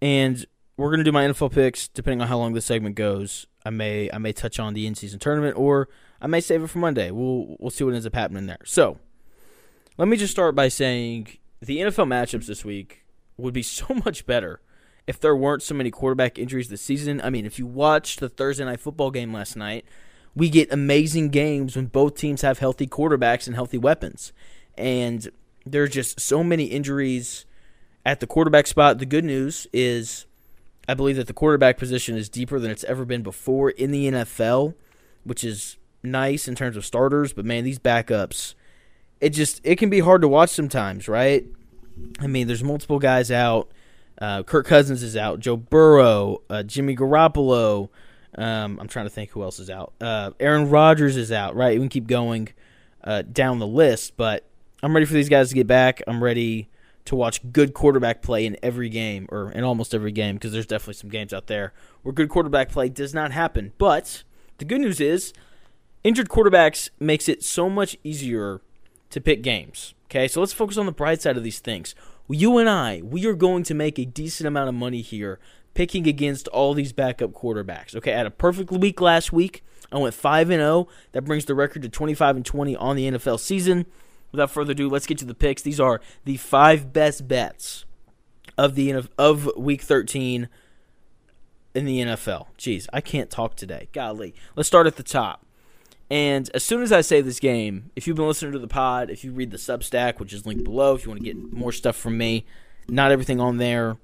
and 0.00 0.46
we're 0.76 0.90
gonna 0.90 1.04
do 1.04 1.12
my 1.12 1.26
NFL 1.26 1.52
picks 1.52 1.88
depending 1.88 2.22
on 2.22 2.28
how 2.28 2.38
long 2.38 2.54
this 2.54 2.64
segment 2.64 2.94
goes. 2.94 3.46
I 3.64 3.70
may 3.70 4.10
I 4.12 4.18
may 4.18 4.32
touch 4.32 4.58
on 4.58 4.74
the 4.74 4.86
in 4.86 4.94
season 4.94 5.18
tournament 5.18 5.56
or 5.56 5.88
I 6.20 6.26
may 6.26 6.40
save 6.40 6.62
it 6.62 6.68
for 6.68 6.78
Monday. 6.78 7.10
We'll 7.10 7.56
we'll 7.58 7.70
see 7.70 7.84
what 7.84 7.94
ends 7.94 8.06
up 8.06 8.14
happening 8.14 8.46
there. 8.46 8.60
So 8.64 8.98
let 9.98 10.08
me 10.08 10.16
just 10.16 10.32
start 10.32 10.54
by 10.54 10.68
saying 10.68 11.36
the 11.60 11.78
NFL 11.78 12.06
matchups 12.06 12.46
this 12.46 12.64
week 12.64 13.01
would 13.36 13.54
be 13.54 13.62
so 13.62 13.86
much 14.04 14.26
better 14.26 14.60
if 15.06 15.18
there 15.18 15.34
weren't 15.34 15.62
so 15.62 15.74
many 15.74 15.90
quarterback 15.90 16.38
injuries 16.38 16.68
this 16.68 16.82
season. 16.82 17.20
I 17.22 17.30
mean, 17.30 17.46
if 17.46 17.58
you 17.58 17.66
watched 17.66 18.20
the 18.20 18.28
Thursday 18.28 18.64
night 18.64 18.80
football 18.80 19.10
game 19.10 19.32
last 19.32 19.56
night, 19.56 19.84
we 20.34 20.48
get 20.48 20.72
amazing 20.72 21.28
games 21.30 21.76
when 21.76 21.86
both 21.86 22.16
teams 22.16 22.42
have 22.42 22.58
healthy 22.58 22.86
quarterbacks 22.86 23.46
and 23.46 23.54
healthy 23.54 23.78
weapons. 23.78 24.32
And 24.78 25.28
there's 25.66 25.90
just 25.90 26.20
so 26.20 26.42
many 26.42 26.64
injuries 26.64 27.44
at 28.06 28.20
the 28.20 28.26
quarterback 28.26 28.66
spot. 28.66 28.98
The 28.98 29.06
good 29.06 29.24
news 29.24 29.66
is 29.72 30.26
I 30.88 30.94
believe 30.94 31.16
that 31.16 31.26
the 31.26 31.32
quarterback 31.32 31.78
position 31.78 32.16
is 32.16 32.28
deeper 32.28 32.58
than 32.58 32.70
it's 32.70 32.84
ever 32.84 33.04
been 33.04 33.22
before 33.22 33.70
in 33.70 33.90
the 33.90 34.10
NFL, 34.10 34.74
which 35.24 35.44
is 35.44 35.76
nice 36.02 36.48
in 36.48 36.54
terms 36.54 36.76
of 36.76 36.84
starters, 36.84 37.32
but 37.32 37.44
man, 37.44 37.64
these 37.64 37.78
backups, 37.78 38.54
it 39.20 39.30
just 39.30 39.60
it 39.62 39.76
can 39.76 39.90
be 39.90 40.00
hard 40.00 40.22
to 40.22 40.28
watch 40.28 40.50
sometimes, 40.50 41.08
right? 41.08 41.46
I 42.20 42.26
mean, 42.26 42.46
there's 42.46 42.64
multiple 42.64 42.98
guys 42.98 43.30
out. 43.30 43.70
Uh, 44.20 44.42
Kirk 44.42 44.66
Cousins 44.66 45.02
is 45.02 45.16
out. 45.16 45.40
Joe 45.40 45.56
Burrow, 45.56 46.42
uh, 46.48 46.62
Jimmy 46.62 46.94
Garoppolo. 46.94 47.88
Um, 48.36 48.78
I'm 48.80 48.88
trying 48.88 49.06
to 49.06 49.10
think 49.10 49.30
who 49.30 49.42
else 49.42 49.58
is 49.58 49.68
out. 49.68 49.92
Uh, 50.00 50.30
Aaron 50.40 50.70
Rodgers 50.70 51.16
is 51.16 51.32
out. 51.32 51.54
Right, 51.56 51.78
we 51.78 51.80
can 51.80 51.88
keep 51.88 52.06
going 52.06 52.48
uh, 53.04 53.22
down 53.22 53.58
the 53.58 53.66
list, 53.66 54.16
but 54.16 54.46
I'm 54.82 54.94
ready 54.94 55.06
for 55.06 55.14
these 55.14 55.28
guys 55.28 55.48
to 55.50 55.54
get 55.54 55.66
back. 55.66 56.02
I'm 56.06 56.22
ready 56.22 56.68
to 57.04 57.16
watch 57.16 57.40
good 57.52 57.74
quarterback 57.74 58.22
play 58.22 58.46
in 58.46 58.56
every 58.62 58.88
game 58.88 59.26
or 59.30 59.50
in 59.50 59.64
almost 59.64 59.94
every 59.94 60.12
game 60.12 60.36
because 60.36 60.52
there's 60.52 60.66
definitely 60.66 60.94
some 60.94 61.10
games 61.10 61.32
out 61.32 61.46
there 61.46 61.72
where 62.02 62.12
good 62.12 62.28
quarterback 62.28 62.68
play 62.68 62.88
does 62.88 63.12
not 63.12 63.32
happen. 63.32 63.72
But 63.78 64.22
the 64.58 64.64
good 64.64 64.80
news 64.80 65.00
is 65.00 65.32
injured 66.04 66.28
quarterbacks 66.28 66.90
makes 67.00 67.28
it 67.28 67.42
so 67.42 67.68
much 67.68 67.96
easier 68.04 68.60
to 69.10 69.20
pick 69.20 69.42
games. 69.42 69.94
Okay, 70.12 70.28
so 70.28 70.40
let's 70.40 70.52
focus 70.52 70.76
on 70.76 70.84
the 70.84 70.92
bright 70.92 71.22
side 71.22 71.38
of 71.38 71.42
these 71.42 71.58
things. 71.58 71.94
You 72.28 72.58
and 72.58 72.68
I, 72.68 73.00
we 73.02 73.24
are 73.24 73.32
going 73.32 73.62
to 73.62 73.72
make 73.72 73.98
a 73.98 74.04
decent 74.04 74.46
amount 74.46 74.68
of 74.68 74.74
money 74.74 75.00
here 75.00 75.38
picking 75.72 76.06
against 76.06 76.48
all 76.48 76.74
these 76.74 76.92
backup 76.92 77.30
quarterbacks. 77.32 77.96
Okay, 77.96 78.12
I 78.12 78.18
had 78.18 78.26
a 78.26 78.30
perfect 78.30 78.70
week 78.70 79.00
last 79.00 79.32
week. 79.32 79.64
I 79.90 79.96
went 79.96 80.12
5 80.14 80.50
and 80.50 80.60
0. 80.60 80.86
That 81.12 81.22
brings 81.24 81.46
the 81.46 81.54
record 81.54 81.80
to 81.80 81.88
25 81.88 82.36
and 82.36 82.44
20 82.44 82.76
on 82.76 82.96
the 82.96 83.10
NFL 83.10 83.40
season. 83.40 83.86
Without 84.32 84.50
further 84.50 84.72
ado, 84.72 84.86
let's 84.90 85.06
get 85.06 85.16
to 85.16 85.24
the 85.24 85.34
picks. 85.34 85.62
These 85.62 85.80
are 85.80 86.02
the 86.26 86.36
five 86.36 86.92
best 86.92 87.26
bets 87.26 87.86
of 88.58 88.74
the 88.74 88.92
of 89.16 89.50
week 89.56 89.80
13 89.80 90.50
in 91.74 91.84
the 91.86 92.00
NFL. 92.00 92.48
Jeez, 92.58 92.86
I 92.92 93.00
can't 93.00 93.30
talk 93.30 93.56
today. 93.56 93.88
Golly. 93.94 94.34
Let's 94.56 94.66
start 94.66 94.86
at 94.86 94.96
the 94.96 95.02
top. 95.02 95.46
And 96.12 96.50
as 96.52 96.62
soon 96.62 96.82
as 96.82 96.92
I 96.92 97.00
say 97.00 97.22
this 97.22 97.40
game, 97.40 97.90
if 97.96 98.06
you've 98.06 98.18
been 98.18 98.26
listening 98.26 98.52
to 98.52 98.58
the 98.58 98.68
pod, 98.68 99.08
if 99.08 99.24
you 99.24 99.32
read 99.32 99.50
the 99.50 99.56
Substack, 99.56 100.20
which 100.20 100.34
is 100.34 100.44
linked 100.44 100.62
below, 100.62 100.94
if 100.94 101.04
you 101.04 101.08
want 101.10 101.22
to 101.22 101.24
get 101.24 101.54
more 101.54 101.72
stuff 101.72 101.96
from 101.96 102.18
me, 102.18 102.44
not 102.86 103.10
everything 103.10 103.40
on 103.40 103.56
there 103.56 103.96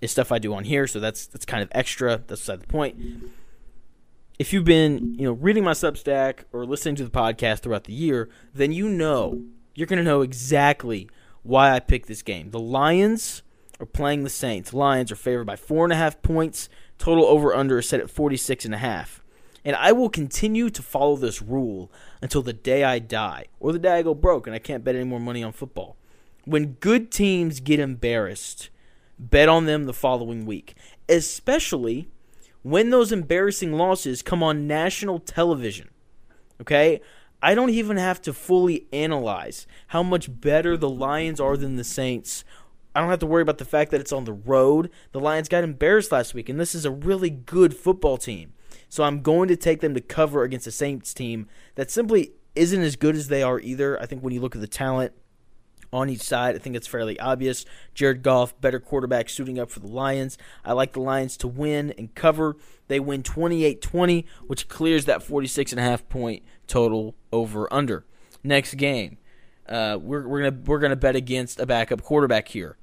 is 0.00 0.10
stuff 0.10 0.32
I 0.32 0.40
do 0.40 0.52
on 0.54 0.64
here, 0.64 0.88
so 0.88 0.98
that's 0.98 1.28
that's 1.28 1.44
kind 1.44 1.62
of 1.62 1.68
extra. 1.70 2.20
That's 2.26 2.40
beside 2.40 2.62
the 2.62 2.66
point. 2.66 2.96
If 4.40 4.52
you've 4.52 4.64
been, 4.64 5.14
you 5.14 5.24
know, 5.24 5.34
reading 5.34 5.62
my 5.62 5.70
Substack 5.70 6.40
or 6.52 6.66
listening 6.66 6.96
to 6.96 7.04
the 7.04 7.10
podcast 7.10 7.60
throughout 7.60 7.84
the 7.84 7.92
year, 7.92 8.28
then 8.52 8.72
you 8.72 8.88
know 8.88 9.44
you're 9.76 9.86
going 9.86 9.98
to 9.98 10.04
know 10.04 10.22
exactly 10.22 11.08
why 11.44 11.70
I 11.70 11.78
picked 11.78 12.08
this 12.08 12.22
game. 12.22 12.50
The 12.50 12.58
Lions 12.58 13.44
are 13.78 13.86
playing 13.86 14.24
the 14.24 14.30
Saints. 14.30 14.74
Lions 14.74 15.12
are 15.12 15.16
favored 15.16 15.46
by 15.46 15.54
four 15.54 15.84
and 15.84 15.92
a 15.92 15.96
half 15.96 16.22
points. 16.22 16.68
Total 16.98 17.24
over 17.24 17.54
under 17.54 17.78
is 17.78 17.88
set 17.88 18.00
at 18.00 18.10
46 18.10 18.64
and 18.64 18.74
a 18.74 18.78
half. 18.78 19.21
And 19.64 19.76
I 19.76 19.92
will 19.92 20.08
continue 20.08 20.70
to 20.70 20.82
follow 20.82 21.16
this 21.16 21.40
rule 21.40 21.90
until 22.20 22.42
the 22.42 22.52
day 22.52 22.82
I 22.82 22.98
die 22.98 23.46
or 23.60 23.72
the 23.72 23.78
day 23.78 23.92
I 23.92 24.02
go 24.02 24.14
broke 24.14 24.46
and 24.46 24.54
I 24.54 24.58
can't 24.58 24.82
bet 24.82 24.96
any 24.96 25.04
more 25.04 25.20
money 25.20 25.42
on 25.42 25.52
football. 25.52 25.96
When 26.44 26.72
good 26.74 27.12
teams 27.12 27.60
get 27.60 27.78
embarrassed, 27.78 28.70
bet 29.18 29.48
on 29.48 29.66
them 29.66 29.84
the 29.84 29.92
following 29.92 30.44
week, 30.46 30.74
especially 31.08 32.08
when 32.62 32.90
those 32.90 33.12
embarrassing 33.12 33.72
losses 33.72 34.22
come 34.22 34.42
on 34.42 34.66
national 34.66 35.20
television. 35.20 35.90
Okay? 36.60 37.00
I 37.40 37.54
don't 37.54 37.70
even 37.70 37.96
have 37.96 38.22
to 38.22 38.32
fully 38.32 38.86
analyze 38.92 39.66
how 39.88 40.02
much 40.02 40.40
better 40.40 40.76
the 40.76 40.88
Lions 40.88 41.40
are 41.40 41.56
than 41.56 41.76
the 41.76 41.84
Saints. 41.84 42.44
I 42.94 43.00
don't 43.00 43.10
have 43.10 43.18
to 43.20 43.26
worry 43.26 43.42
about 43.42 43.58
the 43.58 43.64
fact 43.64 43.90
that 43.90 44.00
it's 44.00 44.12
on 44.12 44.24
the 44.24 44.32
road. 44.32 44.90
The 45.10 45.18
Lions 45.20 45.48
got 45.48 45.64
embarrassed 45.64 46.12
last 46.12 46.34
week, 46.34 46.48
and 46.48 46.60
this 46.60 46.74
is 46.74 46.84
a 46.84 46.90
really 46.90 47.30
good 47.30 47.74
football 47.74 48.16
team. 48.16 48.52
So 48.92 49.04
I'm 49.04 49.22
going 49.22 49.48
to 49.48 49.56
take 49.56 49.80
them 49.80 49.94
to 49.94 50.02
cover 50.02 50.42
against 50.42 50.66
a 50.66 50.70
Saints 50.70 51.14
team 51.14 51.48
that 51.76 51.90
simply 51.90 52.32
isn't 52.54 52.82
as 52.82 52.94
good 52.94 53.16
as 53.16 53.28
they 53.28 53.42
are 53.42 53.58
either. 53.58 53.98
I 53.98 54.04
think 54.04 54.22
when 54.22 54.34
you 54.34 54.40
look 54.42 54.54
at 54.54 54.60
the 54.60 54.66
talent 54.66 55.14
on 55.94 56.10
each 56.10 56.20
side, 56.20 56.56
I 56.56 56.58
think 56.58 56.76
it's 56.76 56.86
fairly 56.86 57.18
obvious. 57.18 57.64
Jared 57.94 58.22
Goff, 58.22 58.60
better 58.60 58.78
quarterback, 58.78 59.30
suiting 59.30 59.58
up 59.58 59.70
for 59.70 59.80
the 59.80 59.86
Lions. 59.86 60.36
I 60.62 60.74
like 60.74 60.92
the 60.92 61.00
Lions 61.00 61.38
to 61.38 61.48
win 61.48 61.94
and 61.96 62.14
cover. 62.14 62.58
They 62.88 63.00
win 63.00 63.22
28 63.22 63.80
20, 63.80 64.26
which 64.46 64.68
clears 64.68 65.06
that 65.06 65.26
46.5 65.26 66.10
point 66.10 66.42
total 66.66 67.14
over 67.32 67.72
under. 67.72 68.04
Next 68.44 68.74
game, 68.74 69.16
uh, 69.70 69.96
we're, 70.02 70.28
we're 70.28 70.42
gonna 70.42 70.62
we're 70.66 70.80
gonna 70.80 70.96
bet 70.96 71.16
against 71.16 71.58
a 71.58 71.64
backup 71.64 72.02
quarterback 72.02 72.48
here. 72.48 72.76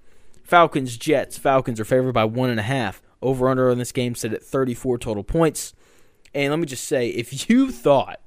Falcons 0.43 0.97
Jets. 0.97 1.37
Falcons 1.37 1.79
are 1.79 1.85
favored 1.85 2.13
by 2.13 2.25
one 2.25 2.49
and 2.49 2.59
a 2.59 2.63
half. 2.63 2.99
Over 3.21 3.47
under 3.47 3.69
on 3.69 3.77
this 3.77 3.91
game 3.91 4.15
set 4.15 4.33
at 4.33 4.41
34 4.41 4.97
total 4.97 5.23
points. 5.23 5.75
And 6.33 6.51
let 6.51 6.59
me 6.59 6.65
just 6.65 6.85
say, 6.85 7.09
if 7.09 7.49
you 7.49 7.71
thought 7.71 8.19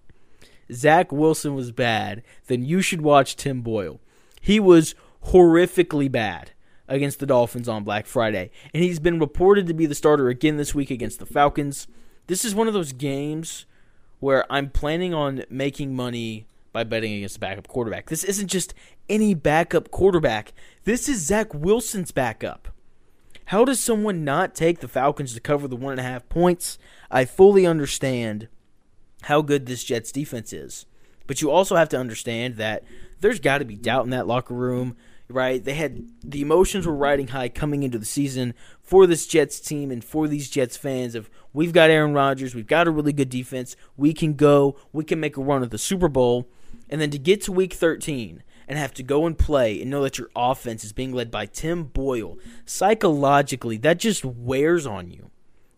Zach 0.72 1.12
Wilson 1.12 1.54
was 1.54 1.72
bad, 1.72 2.22
then 2.46 2.64
you 2.64 2.80
should 2.80 3.02
watch 3.02 3.36
Tim 3.36 3.62
Boyle. 3.62 4.00
He 4.40 4.58
was 4.58 4.94
horrifically 5.26 6.10
bad 6.10 6.52
against 6.88 7.20
the 7.20 7.26
Dolphins 7.26 7.68
on 7.68 7.84
Black 7.84 8.06
Friday, 8.06 8.50
and 8.74 8.82
he's 8.82 8.98
been 8.98 9.20
reported 9.20 9.66
to 9.66 9.74
be 9.74 9.86
the 9.86 9.94
starter 9.94 10.28
again 10.28 10.56
this 10.56 10.74
week 10.74 10.90
against 10.90 11.18
the 11.18 11.26
Falcons. 11.26 11.86
This 12.26 12.44
is 12.44 12.54
one 12.54 12.68
of 12.68 12.74
those 12.74 12.92
games 12.92 13.66
where 14.20 14.50
I'm 14.52 14.70
planning 14.70 15.14
on 15.14 15.44
making 15.48 15.94
money 15.94 16.46
by 16.72 16.84
betting 16.84 17.12
against 17.12 17.36
a 17.36 17.40
backup 17.40 17.68
quarterback. 17.68 18.08
This 18.08 18.24
isn't 18.24 18.48
just 18.48 18.74
any 19.08 19.34
backup 19.34 19.90
quarterback. 19.90 20.52
This 20.84 21.08
is 21.08 21.20
Zach 21.20 21.52
Wilson's 21.52 22.12
backup. 22.12 22.68
How 23.52 23.66
does 23.66 23.80
someone 23.80 24.24
not 24.24 24.54
take 24.54 24.80
the 24.80 24.88
Falcons 24.88 25.34
to 25.34 25.40
cover 25.40 25.68
the 25.68 25.76
one 25.76 25.92
and 25.92 26.00
a 26.00 26.04
half 26.04 26.26
points? 26.30 26.78
I 27.10 27.26
fully 27.26 27.66
understand 27.66 28.48
how 29.24 29.42
good 29.42 29.66
this 29.66 29.84
Jets 29.84 30.10
defense 30.10 30.54
is. 30.54 30.86
But 31.26 31.42
you 31.42 31.50
also 31.50 31.76
have 31.76 31.90
to 31.90 31.98
understand 31.98 32.56
that 32.56 32.82
there's 33.20 33.40
got 33.40 33.58
to 33.58 33.66
be 33.66 33.76
doubt 33.76 34.04
in 34.04 34.10
that 34.10 34.26
locker 34.26 34.54
room, 34.54 34.96
right? 35.28 35.62
They 35.62 35.74
had 35.74 36.02
the 36.24 36.40
emotions 36.40 36.86
were 36.86 36.94
riding 36.94 37.28
high 37.28 37.50
coming 37.50 37.82
into 37.82 37.98
the 37.98 38.06
season 38.06 38.54
for 38.80 39.06
this 39.06 39.26
Jets 39.26 39.60
team 39.60 39.90
and 39.90 40.02
for 40.02 40.28
these 40.28 40.48
Jets 40.48 40.78
fans 40.78 41.14
of 41.14 41.28
we've 41.52 41.74
got 41.74 41.90
Aaron 41.90 42.14
Rodgers, 42.14 42.54
we've 42.54 42.66
got 42.66 42.88
a 42.88 42.90
really 42.90 43.12
good 43.12 43.28
defense, 43.28 43.76
we 43.98 44.14
can 44.14 44.32
go, 44.32 44.78
we 44.94 45.04
can 45.04 45.20
make 45.20 45.36
a 45.36 45.42
run 45.42 45.62
at 45.62 45.70
the 45.70 45.76
Super 45.76 46.08
Bowl. 46.08 46.48
And 46.88 47.02
then 47.02 47.10
to 47.10 47.18
get 47.18 47.42
to 47.42 47.52
week 47.52 47.74
13 47.74 48.44
and 48.68 48.78
have 48.78 48.94
to 48.94 49.02
go 49.02 49.26
and 49.26 49.38
play 49.38 49.80
and 49.80 49.90
know 49.90 50.02
that 50.02 50.18
your 50.18 50.30
offense 50.34 50.84
is 50.84 50.92
being 50.92 51.12
led 51.12 51.30
by 51.30 51.46
Tim 51.46 51.84
Boyle, 51.84 52.38
psychologically, 52.64 53.76
that 53.78 53.98
just 53.98 54.24
wears 54.24 54.86
on 54.86 55.10
you. 55.10 55.30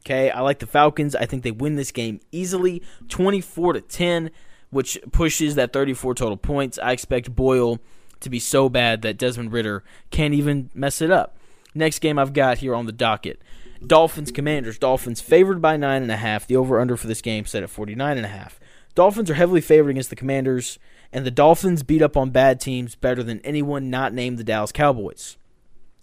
Okay, 0.04 0.30
I 0.30 0.40
like 0.40 0.58
the 0.58 0.66
Falcons. 0.66 1.16
I 1.16 1.24
think 1.24 1.42
they 1.42 1.50
win 1.50 1.76
this 1.76 1.90
game 1.90 2.20
easily, 2.30 2.82
24 3.08 3.74
to 3.74 3.80
10, 3.80 4.30
which 4.70 4.98
pushes 5.12 5.54
that 5.54 5.72
34 5.72 6.14
total 6.14 6.36
points. 6.36 6.78
I 6.82 6.92
expect 6.92 7.34
Boyle 7.34 7.78
to 8.20 8.28
be 8.28 8.38
so 8.38 8.68
bad 8.68 9.02
that 9.02 9.16
Desmond 9.16 9.52
Ridder 9.52 9.82
can't 10.10 10.34
even 10.34 10.70
mess 10.74 11.00
it 11.00 11.10
up. 11.10 11.36
Next 11.74 12.00
game 12.00 12.18
I've 12.18 12.32
got 12.32 12.58
here 12.58 12.74
on 12.74 12.86
the 12.86 12.92
docket. 12.92 13.40
Dolphins 13.86 14.30
Commanders. 14.30 14.78
Dolphins 14.78 15.20
favored 15.20 15.60
by 15.60 15.76
nine 15.76 16.02
and 16.02 16.12
a 16.12 16.16
half. 16.16 16.46
The 16.46 16.56
over 16.56 16.80
under 16.80 16.96
for 16.96 17.06
this 17.06 17.22
game 17.22 17.46
set 17.46 17.62
at 17.62 17.70
49 17.70 18.16
and 18.16 18.26
a 18.26 18.30
half. 18.30 18.60
Dolphins 18.94 19.30
are 19.30 19.34
heavily 19.34 19.60
favored 19.60 19.90
against 19.90 20.10
the 20.10 20.16
Commanders 20.16 20.78
and 21.14 21.24
the 21.24 21.30
Dolphins 21.30 21.84
beat 21.84 22.02
up 22.02 22.16
on 22.16 22.30
bad 22.30 22.60
teams 22.60 22.96
better 22.96 23.22
than 23.22 23.40
anyone 23.40 23.88
not 23.88 24.12
named 24.12 24.36
the 24.36 24.44
Dallas 24.44 24.72
Cowboys. 24.72 25.36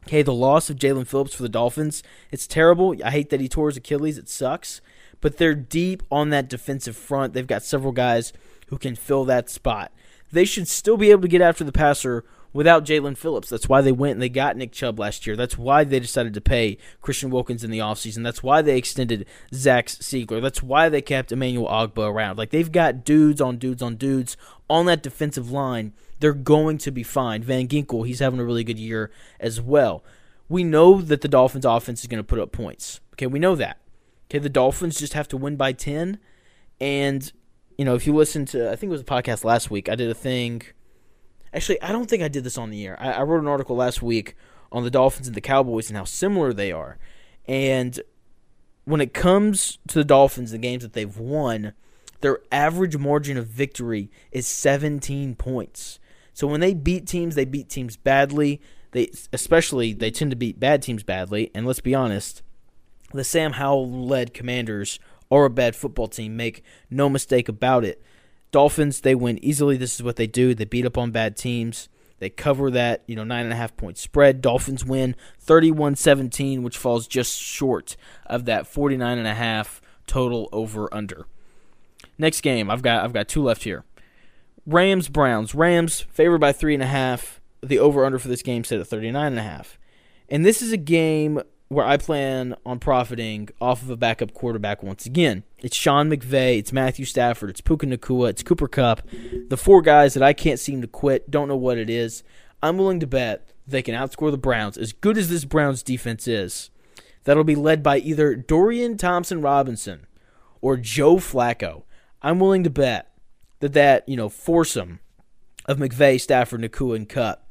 Okay, 0.07 0.21
the 0.21 0.33
loss 0.33 0.69
of 0.69 0.77
Jaelan 0.77 1.05
Phillips 1.05 1.33
for 1.33 1.43
the 1.43 1.49
Dolphins, 1.49 2.01
it's 2.31 2.47
terrible. 2.47 2.95
I 3.03 3.11
hate 3.11 3.29
that 3.29 3.41
he 3.41 3.49
tore 3.49 3.67
his 3.67 3.75
Achilles. 3.75 4.17
It 4.17 4.29
sucks. 4.29 4.79
But 5.19 5.37
they're 5.37 5.53
deep 5.53 6.01
on 6.09 6.29
that 6.29 6.49
defensive 6.49 6.95
front. 6.95 7.33
They've 7.33 7.45
got 7.45 7.61
several 7.61 7.91
guys 7.91 8.31
who 8.69 8.77
can 8.77 8.95
fill 8.95 9.25
that 9.25 9.49
spot. 9.49 9.91
They 10.31 10.45
should 10.45 10.69
still 10.69 10.95
be 10.95 11.11
able 11.11 11.23
to 11.23 11.27
get 11.27 11.41
after 11.41 11.65
the 11.65 11.73
passer 11.73 12.23
without 12.53 12.85
Jaelan 12.85 13.17
Phillips. 13.17 13.49
That's 13.49 13.69
why 13.69 13.81
they 13.81 13.91
went 13.91 14.13
and 14.13 14.21
they 14.21 14.29
got 14.29 14.57
Nick 14.57 14.71
Chubb 14.71 14.99
last 14.99 15.25
year. 15.25 15.35
That's 15.35 15.57
why 15.57 15.83
they 15.83 15.99
decided 15.99 16.33
to 16.33 16.41
pay 16.41 16.77
Christian 17.01 17.29
Wilkins 17.29 17.63
in 17.63 17.71
the 17.71 17.79
offseason. 17.79 18.23
That's 18.23 18.43
why 18.43 18.61
they 18.61 18.77
extended 18.77 19.25
Zach 19.53 19.87
Segler. 19.87 20.41
That's 20.41 20.63
why 20.63 20.89
they 20.89 21.01
kept 21.01 21.31
Emmanuel 21.31 21.67
Ogbah 21.67 22.11
around. 22.11 22.37
Like 22.37 22.51
they've 22.51 22.71
got 22.71 23.05
dudes 23.05 23.41
on 23.41 23.57
dudes 23.57 23.81
on 23.81 23.95
dudes 23.95 24.37
on 24.69 24.85
that 24.87 25.03
defensive 25.03 25.51
line. 25.51 25.93
They're 26.19 26.33
going 26.33 26.77
to 26.79 26.91
be 26.91 27.03
fine. 27.03 27.41
Van 27.43 27.67
Ginkel, 27.67 28.05
he's 28.05 28.19
having 28.19 28.39
a 28.39 28.45
really 28.45 28.63
good 28.63 28.79
year 28.79 29.11
as 29.39 29.59
well. 29.59 30.03
We 30.49 30.63
know 30.63 31.01
that 31.01 31.21
the 31.21 31.27
Dolphins 31.27 31.65
offense 31.65 32.01
is 32.01 32.07
going 32.07 32.19
to 32.19 32.27
put 32.27 32.39
up 32.39 32.51
points. 32.51 32.99
Okay, 33.13 33.27
we 33.27 33.39
know 33.39 33.55
that. 33.55 33.77
Okay, 34.29 34.39
the 34.39 34.49
Dolphins 34.49 34.99
just 34.99 35.13
have 35.13 35.27
to 35.29 35.37
win 35.37 35.55
by 35.55 35.73
10 35.73 36.19
and 36.79 37.31
you 37.77 37.85
know, 37.85 37.95
if 37.95 38.05
you 38.05 38.13
listen 38.13 38.45
to 38.47 38.71
I 38.71 38.75
think 38.75 38.89
it 38.89 38.93
was 38.93 39.01
a 39.01 39.05
podcast 39.05 39.43
last 39.43 39.71
week, 39.71 39.89
I 39.89 39.95
did 39.95 40.09
a 40.09 40.13
thing 40.13 40.61
Actually, 41.53 41.81
I 41.81 41.91
don't 41.91 42.09
think 42.09 42.23
I 42.23 42.27
did 42.27 42.43
this 42.43 42.57
on 42.57 42.69
the 42.69 42.85
air. 42.85 42.97
I, 42.99 43.11
I 43.11 43.21
wrote 43.23 43.41
an 43.41 43.47
article 43.47 43.75
last 43.75 44.01
week 44.01 44.35
on 44.71 44.83
the 44.83 44.91
Dolphins 44.91 45.27
and 45.27 45.35
the 45.35 45.41
Cowboys 45.41 45.89
and 45.89 45.97
how 45.97 46.05
similar 46.05 46.53
they 46.53 46.71
are. 46.71 46.97
And 47.45 47.99
when 48.85 49.01
it 49.01 49.13
comes 49.13 49.79
to 49.87 49.95
the 49.95 50.05
Dolphins, 50.05 50.51
the 50.51 50.57
games 50.57 50.83
that 50.83 50.93
they've 50.93 51.17
won, 51.17 51.73
their 52.21 52.39
average 52.51 52.97
margin 52.97 53.37
of 53.37 53.47
victory 53.47 54.09
is 54.31 54.47
17 54.47 55.35
points. 55.35 55.99
So 56.33 56.47
when 56.47 56.61
they 56.61 56.73
beat 56.73 57.07
teams, 57.07 57.35
they 57.35 57.45
beat 57.45 57.69
teams 57.69 57.97
badly. 57.97 58.61
They 58.91 59.11
especially 59.33 59.93
they 59.93 60.11
tend 60.11 60.31
to 60.31 60.37
beat 60.37 60.59
bad 60.59 60.81
teams 60.81 61.03
badly. 61.03 61.51
And 61.53 61.65
let's 61.65 61.79
be 61.79 61.95
honest, 61.95 62.41
The 63.13 63.23
Sam 63.23 63.53
Howell 63.53 64.07
led 64.07 64.33
Commanders 64.33 64.99
are 65.29 65.45
a 65.45 65.49
bad 65.49 65.75
football 65.75 66.07
team. 66.07 66.35
Make 66.37 66.63
no 66.89 67.09
mistake 67.09 67.49
about 67.49 67.83
it. 67.83 68.01
Dolphins, 68.51 69.01
they 69.01 69.15
win 69.15 69.43
easily. 69.43 69.77
This 69.77 69.95
is 69.95 70.03
what 70.03 70.17
they 70.17 70.27
do. 70.27 70.53
They 70.53 70.65
beat 70.65 70.85
up 70.85 70.97
on 70.97 71.11
bad 71.11 71.37
teams. 71.37 71.89
They 72.19 72.29
cover 72.29 72.69
that, 72.69 73.03
you 73.07 73.15
know, 73.15 73.23
nine 73.23 73.45
and 73.45 73.53
a 73.53 73.55
half 73.55 73.75
point 73.75 73.97
spread. 73.97 74.41
Dolphins 74.41 74.85
win 74.85 75.15
31-17, 75.43 76.61
which 76.61 76.77
falls 76.77 77.07
just 77.07 77.41
short 77.41 77.97
of 78.27 78.45
that 78.45 78.67
49 78.67 79.17
and 79.17 79.27
a 79.27 79.33
half 79.33 79.81
total 80.05 80.47
over 80.51 80.93
under. 80.93 81.25
Next 82.17 82.41
game, 82.41 82.69
I've 82.69 82.83
got 82.83 83.03
I've 83.03 83.13
got 83.13 83.27
two 83.27 83.41
left 83.41 83.63
here. 83.63 83.85
Rams 84.67 85.09
Browns. 85.09 85.55
Rams 85.55 86.01
favored 86.11 86.39
by 86.39 86.51
three 86.51 86.75
and 86.75 86.83
a 86.83 86.87
half. 86.87 87.41
The 87.63 87.79
over 87.79 88.05
under 88.05 88.19
for 88.19 88.27
this 88.27 88.43
game 88.43 88.63
set 88.63 88.79
at 88.79 88.87
39 88.87 89.25
and 89.25 89.39
a 89.39 89.43
half. 89.43 89.79
And 90.29 90.45
this 90.45 90.61
is 90.61 90.71
a 90.71 90.77
game 90.77 91.41
where 91.69 91.85
I 91.85 91.97
plan 91.97 92.55
on 92.65 92.79
profiting 92.79 93.49
off 93.59 93.81
of 93.81 93.89
a 93.89 93.97
backup 93.97 94.33
quarterback 94.33 94.83
once 94.83 95.05
again. 95.05 95.43
It's 95.61 95.77
Sean 95.77 96.09
McVay, 96.09 96.57
it's 96.57 96.73
Matthew 96.73 97.05
Stafford, 97.05 97.51
it's 97.51 97.61
Puka 97.61 97.85
Nacua, 97.85 98.29
it's 98.29 98.41
Cooper 98.43 98.67
Kupp, 98.67 99.07
the 99.47 99.57
four 99.57 99.81
guys 99.81 100.15
that 100.15 100.23
I 100.23 100.33
can't 100.33 100.59
seem 100.59 100.81
to 100.81 100.87
quit, 100.87 101.29
don't 101.29 101.47
know 101.47 101.55
what 101.55 101.77
it 101.77 101.89
is. 101.89 102.23
I'm 102.63 102.77
willing 102.77 102.99
to 102.99 103.07
bet 103.07 103.51
they 103.67 103.81
can 103.81 103.95
outscore 103.95 104.31
the 104.31 104.37
Browns. 104.37 104.77
As 104.77 104.91
good 104.93 105.17
as 105.17 105.29
this 105.29 105.45
Browns 105.45 105.83
defense 105.83 106.27
is, 106.27 106.71
that'll 107.23 107.43
be 107.43 107.55
led 107.55 107.83
by 107.83 107.99
either 107.99 108.35
Dorian 108.35 108.97
Thompson 108.97 109.41
Robinson 109.41 110.07
or 110.61 110.77
Joe 110.77 111.17
Flacco. 111.17 111.83
I'm 112.21 112.39
willing 112.39 112.63
to 112.63 112.69
bet 112.69 113.11
that 113.59 113.73
that, 113.73 114.07
you 114.09 114.17
know, 114.17 114.29
foursome 114.29 114.99
of 115.65 115.77
McVay, 115.77 116.19
Stafford, 116.19 116.61
Nakua, 116.61 116.95
and 116.95 117.07
Cup 117.07 117.47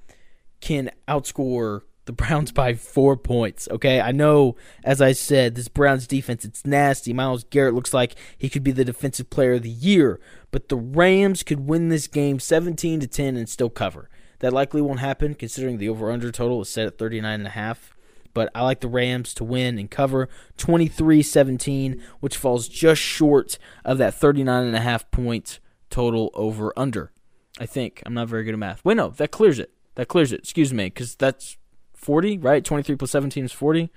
can 0.61 0.91
outscore 1.09 1.83
the 2.07 2.13
Browns 2.13 2.53
by 2.53 2.75
four 2.75 3.17
points. 3.17 3.69
Okay, 3.71 4.01
I 4.01 4.13
know, 4.13 4.57
as 4.85 5.01
I 5.01 5.13
said, 5.13 5.55
this 5.55 5.69
Browns 5.69 6.07
defense 6.07 6.45
it's 6.45 6.67
nasty. 6.67 7.13
Myles 7.13 7.45
Garrett 7.45 7.75
looks 7.75 7.95
like 7.95 8.15
he 8.37 8.49
could 8.49 8.65
be 8.65 8.73
the 8.73 8.85
defensive 8.85 9.31
player 9.31 9.55
of 9.55 9.63
the 9.63 9.71
year, 9.71 10.21
but 10.51 10.69
the 10.69 10.77
Rams 10.77 11.43
could 11.43 11.69
win 11.69 11.89
this 11.89 12.07
game 12.07 12.41
17 12.41 13.01
to 13.01 13.07
10 13.07 13.37
and 13.37 13.49
still 13.49 13.71
cover. 13.71 14.09
That 14.41 14.53
likely 14.53 14.81
won't 14.81 15.01
happen 15.01 15.35
considering 15.35 15.79
the 15.79 15.89
over/under 15.89 16.33
total 16.33 16.63
is 16.63 16.69
set 16.69 16.87
at 16.87 16.99
39 16.99 17.41
and 17.41 17.47
a 17.47 17.51
half. 17.51 17.95
But 18.33 18.51
I 18.55 18.63
like 18.63 18.81
the 18.81 18.89
Rams 18.89 19.35
to 19.35 19.45
win 19.45 19.79
and 19.79 19.91
cover 19.91 20.29
23-17, 20.57 22.01
which 22.21 22.37
falls 22.37 22.69
just 22.69 23.03
short 23.03 23.59
of 23.85 23.99
that 23.99 24.15
39 24.15 24.65
and 24.65 24.77
a 24.77 24.81
half 24.81 25.11
point 25.11 25.59
total 25.91 26.31
over 26.35 26.73
under. 26.77 27.13
I 27.59 27.67
think 27.67 28.03
I'm 28.07 28.15
not 28.15 28.29
very 28.29 28.45
good 28.45 28.55
at 28.55 28.59
math. 28.59 28.85
Wait, 28.85 28.97
no, 28.97 29.11
that 29.11 29.31
clears 29.33 29.59
it. 29.59 29.73
That 29.97 30.07
clears 30.07 30.33
it. 30.33 30.41
Excuse 30.41 30.73
me, 30.73 30.85
because 30.85 31.17
that's 31.17 31.57
40, 32.01 32.39
right? 32.39 32.65
23 32.65 32.97
plus 32.97 33.11
17 33.11 33.45
is 33.45 33.53
40. 33.53 33.91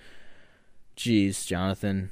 Jeez, 0.95 1.45
Jonathan. 1.45 2.11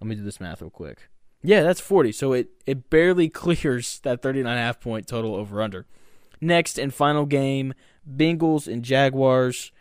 Let 0.00 0.08
me 0.08 0.14
do 0.14 0.22
this 0.22 0.40
math 0.40 0.60
real 0.60 0.70
quick. 0.70 1.08
Yeah, 1.42 1.62
that's 1.62 1.80
40. 1.80 2.12
So 2.12 2.32
it, 2.32 2.48
it 2.66 2.90
barely 2.90 3.28
clears 3.30 4.00
that 4.00 4.22
39.5 4.22 4.80
point 4.80 5.06
total 5.06 5.34
over 5.34 5.62
under. 5.62 5.86
Next 6.40 6.78
and 6.78 6.92
final 6.92 7.24
game 7.24 7.72
Bengals 8.08 8.70
and 8.70 8.82
Jaguars. 8.82 9.72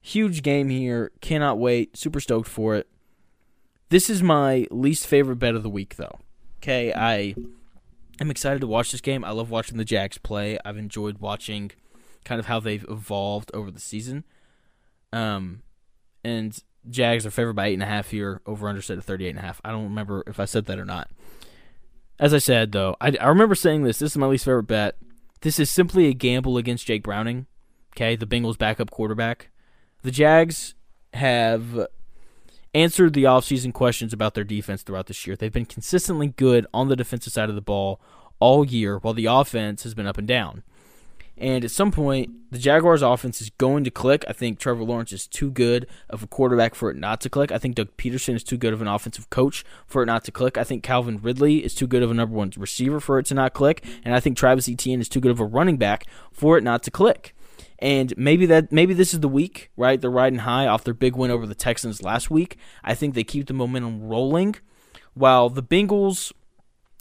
Huge 0.00 0.42
game 0.42 0.68
here. 0.68 1.12
Cannot 1.20 1.58
wait. 1.58 1.96
Super 1.96 2.20
stoked 2.20 2.48
for 2.48 2.74
it. 2.74 2.88
This 3.90 4.08
is 4.08 4.22
my 4.22 4.66
least 4.70 5.06
favorite 5.06 5.36
bet 5.36 5.54
of 5.54 5.62
the 5.62 5.70
week, 5.70 5.96
though. 5.96 6.20
Okay, 6.58 6.92
I 6.92 7.34
am 8.20 8.30
excited 8.30 8.60
to 8.60 8.66
watch 8.66 8.92
this 8.92 9.00
game. 9.00 9.24
I 9.24 9.30
love 9.30 9.50
watching 9.50 9.78
the 9.78 9.84
Jags 9.84 10.18
play. 10.18 10.58
I've 10.64 10.76
enjoyed 10.76 11.18
watching 11.18 11.72
kind 12.24 12.38
of 12.38 12.46
how 12.46 12.60
they've 12.60 12.84
evolved 12.88 13.50
over 13.54 13.70
the 13.70 13.80
season. 13.80 14.24
Um, 15.12 15.62
and 16.24 16.56
Jags 16.88 17.26
are 17.26 17.30
favored 17.30 17.54
by 17.54 17.68
eight 17.68 17.74
and 17.74 17.82
a 17.82 17.86
half 17.86 18.10
here. 18.10 18.40
Over 18.46 18.68
under 18.68 18.82
set 18.82 18.98
at 18.98 19.04
thirty 19.04 19.26
eight 19.26 19.30
and 19.30 19.38
a 19.38 19.42
half. 19.42 19.60
I 19.64 19.70
don't 19.70 19.84
remember 19.84 20.22
if 20.26 20.40
I 20.40 20.44
said 20.44 20.66
that 20.66 20.78
or 20.78 20.84
not. 20.84 21.10
As 22.18 22.34
I 22.34 22.38
said 22.38 22.72
though, 22.72 22.96
I, 23.00 23.16
I 23.20 23.28
remember 23.28 23.54
saying 23.54 23.82
this. 23.82 23.98
This 23.98 24.12
is 24.12 24.18
my 24.18 24.26
least 24.26 24.44
favorite 24.44 24.64
bet. 24.64 24.96
This 25.42 25.58
is 25.58 25.70
simply 25.70 26.06
a 26.06 26.12
gamble 26.12 26.56
against 26.56 26.86
Jake 26.86 27.02
Browning. 27.02 27.46
Okay, 27.96 28.14
the 28.14 28.26
Bengals' 28.26 28.58
backup 28.58 28.90
quarterback. 28.90 29.50
The 30.02 30.10
Jags 30.10 30.74
have 31.14 31.86
answered 32.72 33.14
the 33.14 33.24
offseason 33.24 33.72
questions 33.72 34.12
about 34.12 34.34
their 34.34 34.44
defense 34.44 34.82
throughout 34.82 35.06
this 35.06 35.26
year. 35.26 35.34
They've 35.34 35.52
been 35.52 35.66
consistently 35.66 36.28
good 36.28 36.66
on 36.72 36.88
the 36.88 36.96
defensive 36.96 37.32
side 37.32 37.48
of 37.48 37.54
the 37.54 37.60
ball 37.60 38.00
all 38.38 38.64
year, 38.64 38.98
while 38.98 39.14
the 39.14 39.26
offense 39.26 39.82
has 39.82 39.94
been 39.94 40.06
up 40.06 40.18
and 40.18 40.28
down. 40.28 40.62
And 41.40 41.64
at 41.64 41.70
some 41.70 41.90
point, 41.90 42.30
the 42.50 42.58
Jaguars' 42.58 43.00
offense 43.00 43.40
is 43.40 43.48
going 43.50 43.82
to 43.84 43.90
click. 43.90 44.24
I 44.28 44.34
think 44.34 44.58
Trevor 44.58 44.84
Lawrence 44.84 45.10
is 45.12 45.26
too 45.26 45.50
good 45.50 45.86
of 46.10 46.22
a 46.22 46.26
quarterback 46.26 46.74
for 46.74 46.90
it 46.90 46.98
not 46.98 47.22
to 47.22 47.30
click. 47.30 47.50
I 47.50 47.56
think 47.56 47.76
Doug 47.76 47.96
Pederson 47.96 48.34
is 48.34 48.44
too 48.44 48.58
good 48.58 48.74
of 48.74 48.82
an 48.82 48.88
offensive 48.88 49.30
coach 49.30 49.64
for 49.86 50.02
it 50.02 50.06
not 50.06 50.22
to 50.24 50.32
click. 50.32 50.58
I 50.58 50.64
think 50.64 50.82
Calvin 50.82 51.18
Ridley 51.22 51.64
is 51.64 51.74
too 51.74 51.86
good 51.86 52.02
of 52.02 52.10
a 52.10 52.14
number 52.14 52.36
one 52.36 52.52
receiver 52.58 53.00
for 53.00 53.18
it 53.18 53.26
to 53.26 53.34
not 53.34 53.54
click. 53.54 53.82
And 54.04 54.14
I 54.14 54.20
think 54.20 54.36
Travis 54.36 54.68
Etienne 54.68 55.00
is 55.00 55.08
too 55.08 55.20
good 55.20 55.30
of 55.30 55.40
a 55.40 55.46
running 55.46 55.78
back 55.78 56.04
for 56.30 56.58
it 56.58 56.64
not 56.64 56.82
to 56.82 56.90
click. 56.90 57.34
And 57.78 58.12
maybe 58.18 58.44
that 58.46 58.70
maybe 58.70 58.92
this 58.92 59.14
is 59.14 59.20
the 59.20 59.28
week, 59.28 59.70
right? 59.78 59.98
They're 59.98 60.10
riding 60.10 60.40
high 60.40 60.66
off 60.66 60.84
their 60.84 60.92
big 60.92 61.16
win 61.16 61.30
over 61.30 61.46
the 61.46 61.54
Texans 61.54 62.02
last 62.02 62.30
week. 62.30 62.58
I 62.84 62.94
think 62.94 63.14
they 63.14 63.24
keep 63.24 63.46
the 63.46 63.54
momentum 63.54 64.02
rolling 64.02 64.56
while 65.14 65.48
the 65.48 65.62
Bengals 65.62 66.32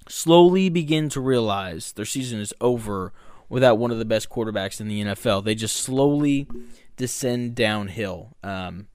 slowly 0.07 0.69
begin 0.69 1.09
to 1.09 1.19
realize 1.19 1.91
their 1.91 2.05
season 2.05 2.39
is 2.39 2.53
over 2.61 3.13
without 3.49 3.77
one 3.77 3.91
of 3.91 3.97
the 3.97 4.05
best 4.05 4.29
quarterbacks 4.29 4.79
in 4.79 4.87
the 4.87 5.01
NFL. 5.01 5.43
They 5.43 5.55
just 5.55 5.75
slowly 5.75 6.47
descend 6.95 7.55
downhill. 7.55 8.37
Um, 8.43 8.87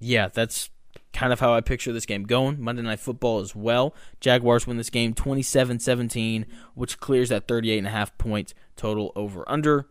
yeah, 0.00 0.28
that's 0.28 0.70
kind 1.12 1.32
of 1.32 1.40
how 1.40 1.54
I 1.54 1.60
picture 1.60 1.92
this 1.92 2.06
game 2.06 2.24
going. 2.24 2.60
Monday 2.60 2.82
Night 2.82 3.00
Football 3.00 3.40
as 3.40 3.54
well. 3.54 3.94
Jaguars 4.20 4.66
win 4.66 4.76
this 4.76 4.90
game 4.90 5.14
27-17, 5.14 6.46
which 6.74 6.98
clears 6.98 7.28
that 7.28 7.46
38.5 7.46 8.10
point 8.18 8.54
total 8.76 9.12
over 9.14 9.48
under. 9.48 9.88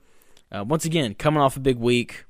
Uh, 0.52 0.64
once 0.64 0.86
again, 0.86 1.16
coming 1.16 1.42
off 1.42 1.58
a 1.58 1.60
big 1.60 1.78
week, 1.78 2.26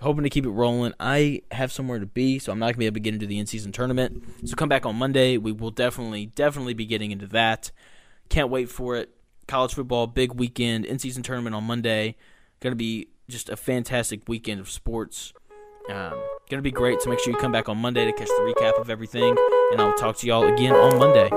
hoping 0.00 0.24
to 0.24 0.30
keep 0.30 0.46
it 0.46 0.50
rolling. 0.50 0.94
I 1.00 1.42
have 1.50 1.72
somewhere 1.72 1.98
to 1.98 2.06
be, 2.06 2.38
so 2.38 2.52
I'm 2.52 2.58
not 2.58 2.66
going 2.66 2.74
to 2.74 2.78
be 2.78 2.86
able 2.86 2.94
to 2.94 3.00
get 3.00 3.14
into 3.14 3.26
the 3.26 3.38
in-season 3.38 3.72
tournament. 3.72 4.22
So 4.44 4.56
come 4.56 4.68
back 4.68 4.86
on 4.86 4.96
Monday. 4.96 5.36
We 5.36 5.52
will 5.52 5.70
definitely, 5.70 6.26
definitely 6.26 6.74
be 6.74 6.86
getting 6.86 7.10
into 7.10 7.26
that. 7.28 7.72
Can't 8.28 8.50
wait 8.50 8.68
for 8.70 8.96
it 8.96 9.15
college 9.46 9.74
football, 9.74 10.06
big 10.06 10.34
weekend, 10.34 10.84
in 10.84 10.98
season 10.98 11.22
tournament 11.22 11.54
on 11.54 11.64
Monday. 11.64 12.16
Going 12.60 12.72
to 12.72 12.76
be 12.76 13.08
just 13.28 13.48
a 13.48 13.56
fantastic 13.56 14.28
weekend 14.28 14.60
of 14.60 14.70
sports. 14.70 15.32
Um, 15.88 16.14
going 16.50 16.58
to 16.58 16.62
be 16.62 16.70
great. 16.70 17.00
So 17.02 17.10
make 17.10 17.20
sure 17.20 17.32
you 17.32 17.38
come 17.38 17.52
back 17.52 17.68
on 17.68 17.78
Monday 17.78 18.04
to 18.04 18.12
catch 18.12 18.28
the 18.28 18.54
recap 18.54 18.80
of 18.80 18.90
everything. 18.90 19.36
And 19.72 19.80
I'll 19.80 19.94
talk 19.94 20.16
to 20.18 20.26
y'all 20.26 20.46
again 20.52 20.74
on 20.74 20.98
Monday. 20.98 21.30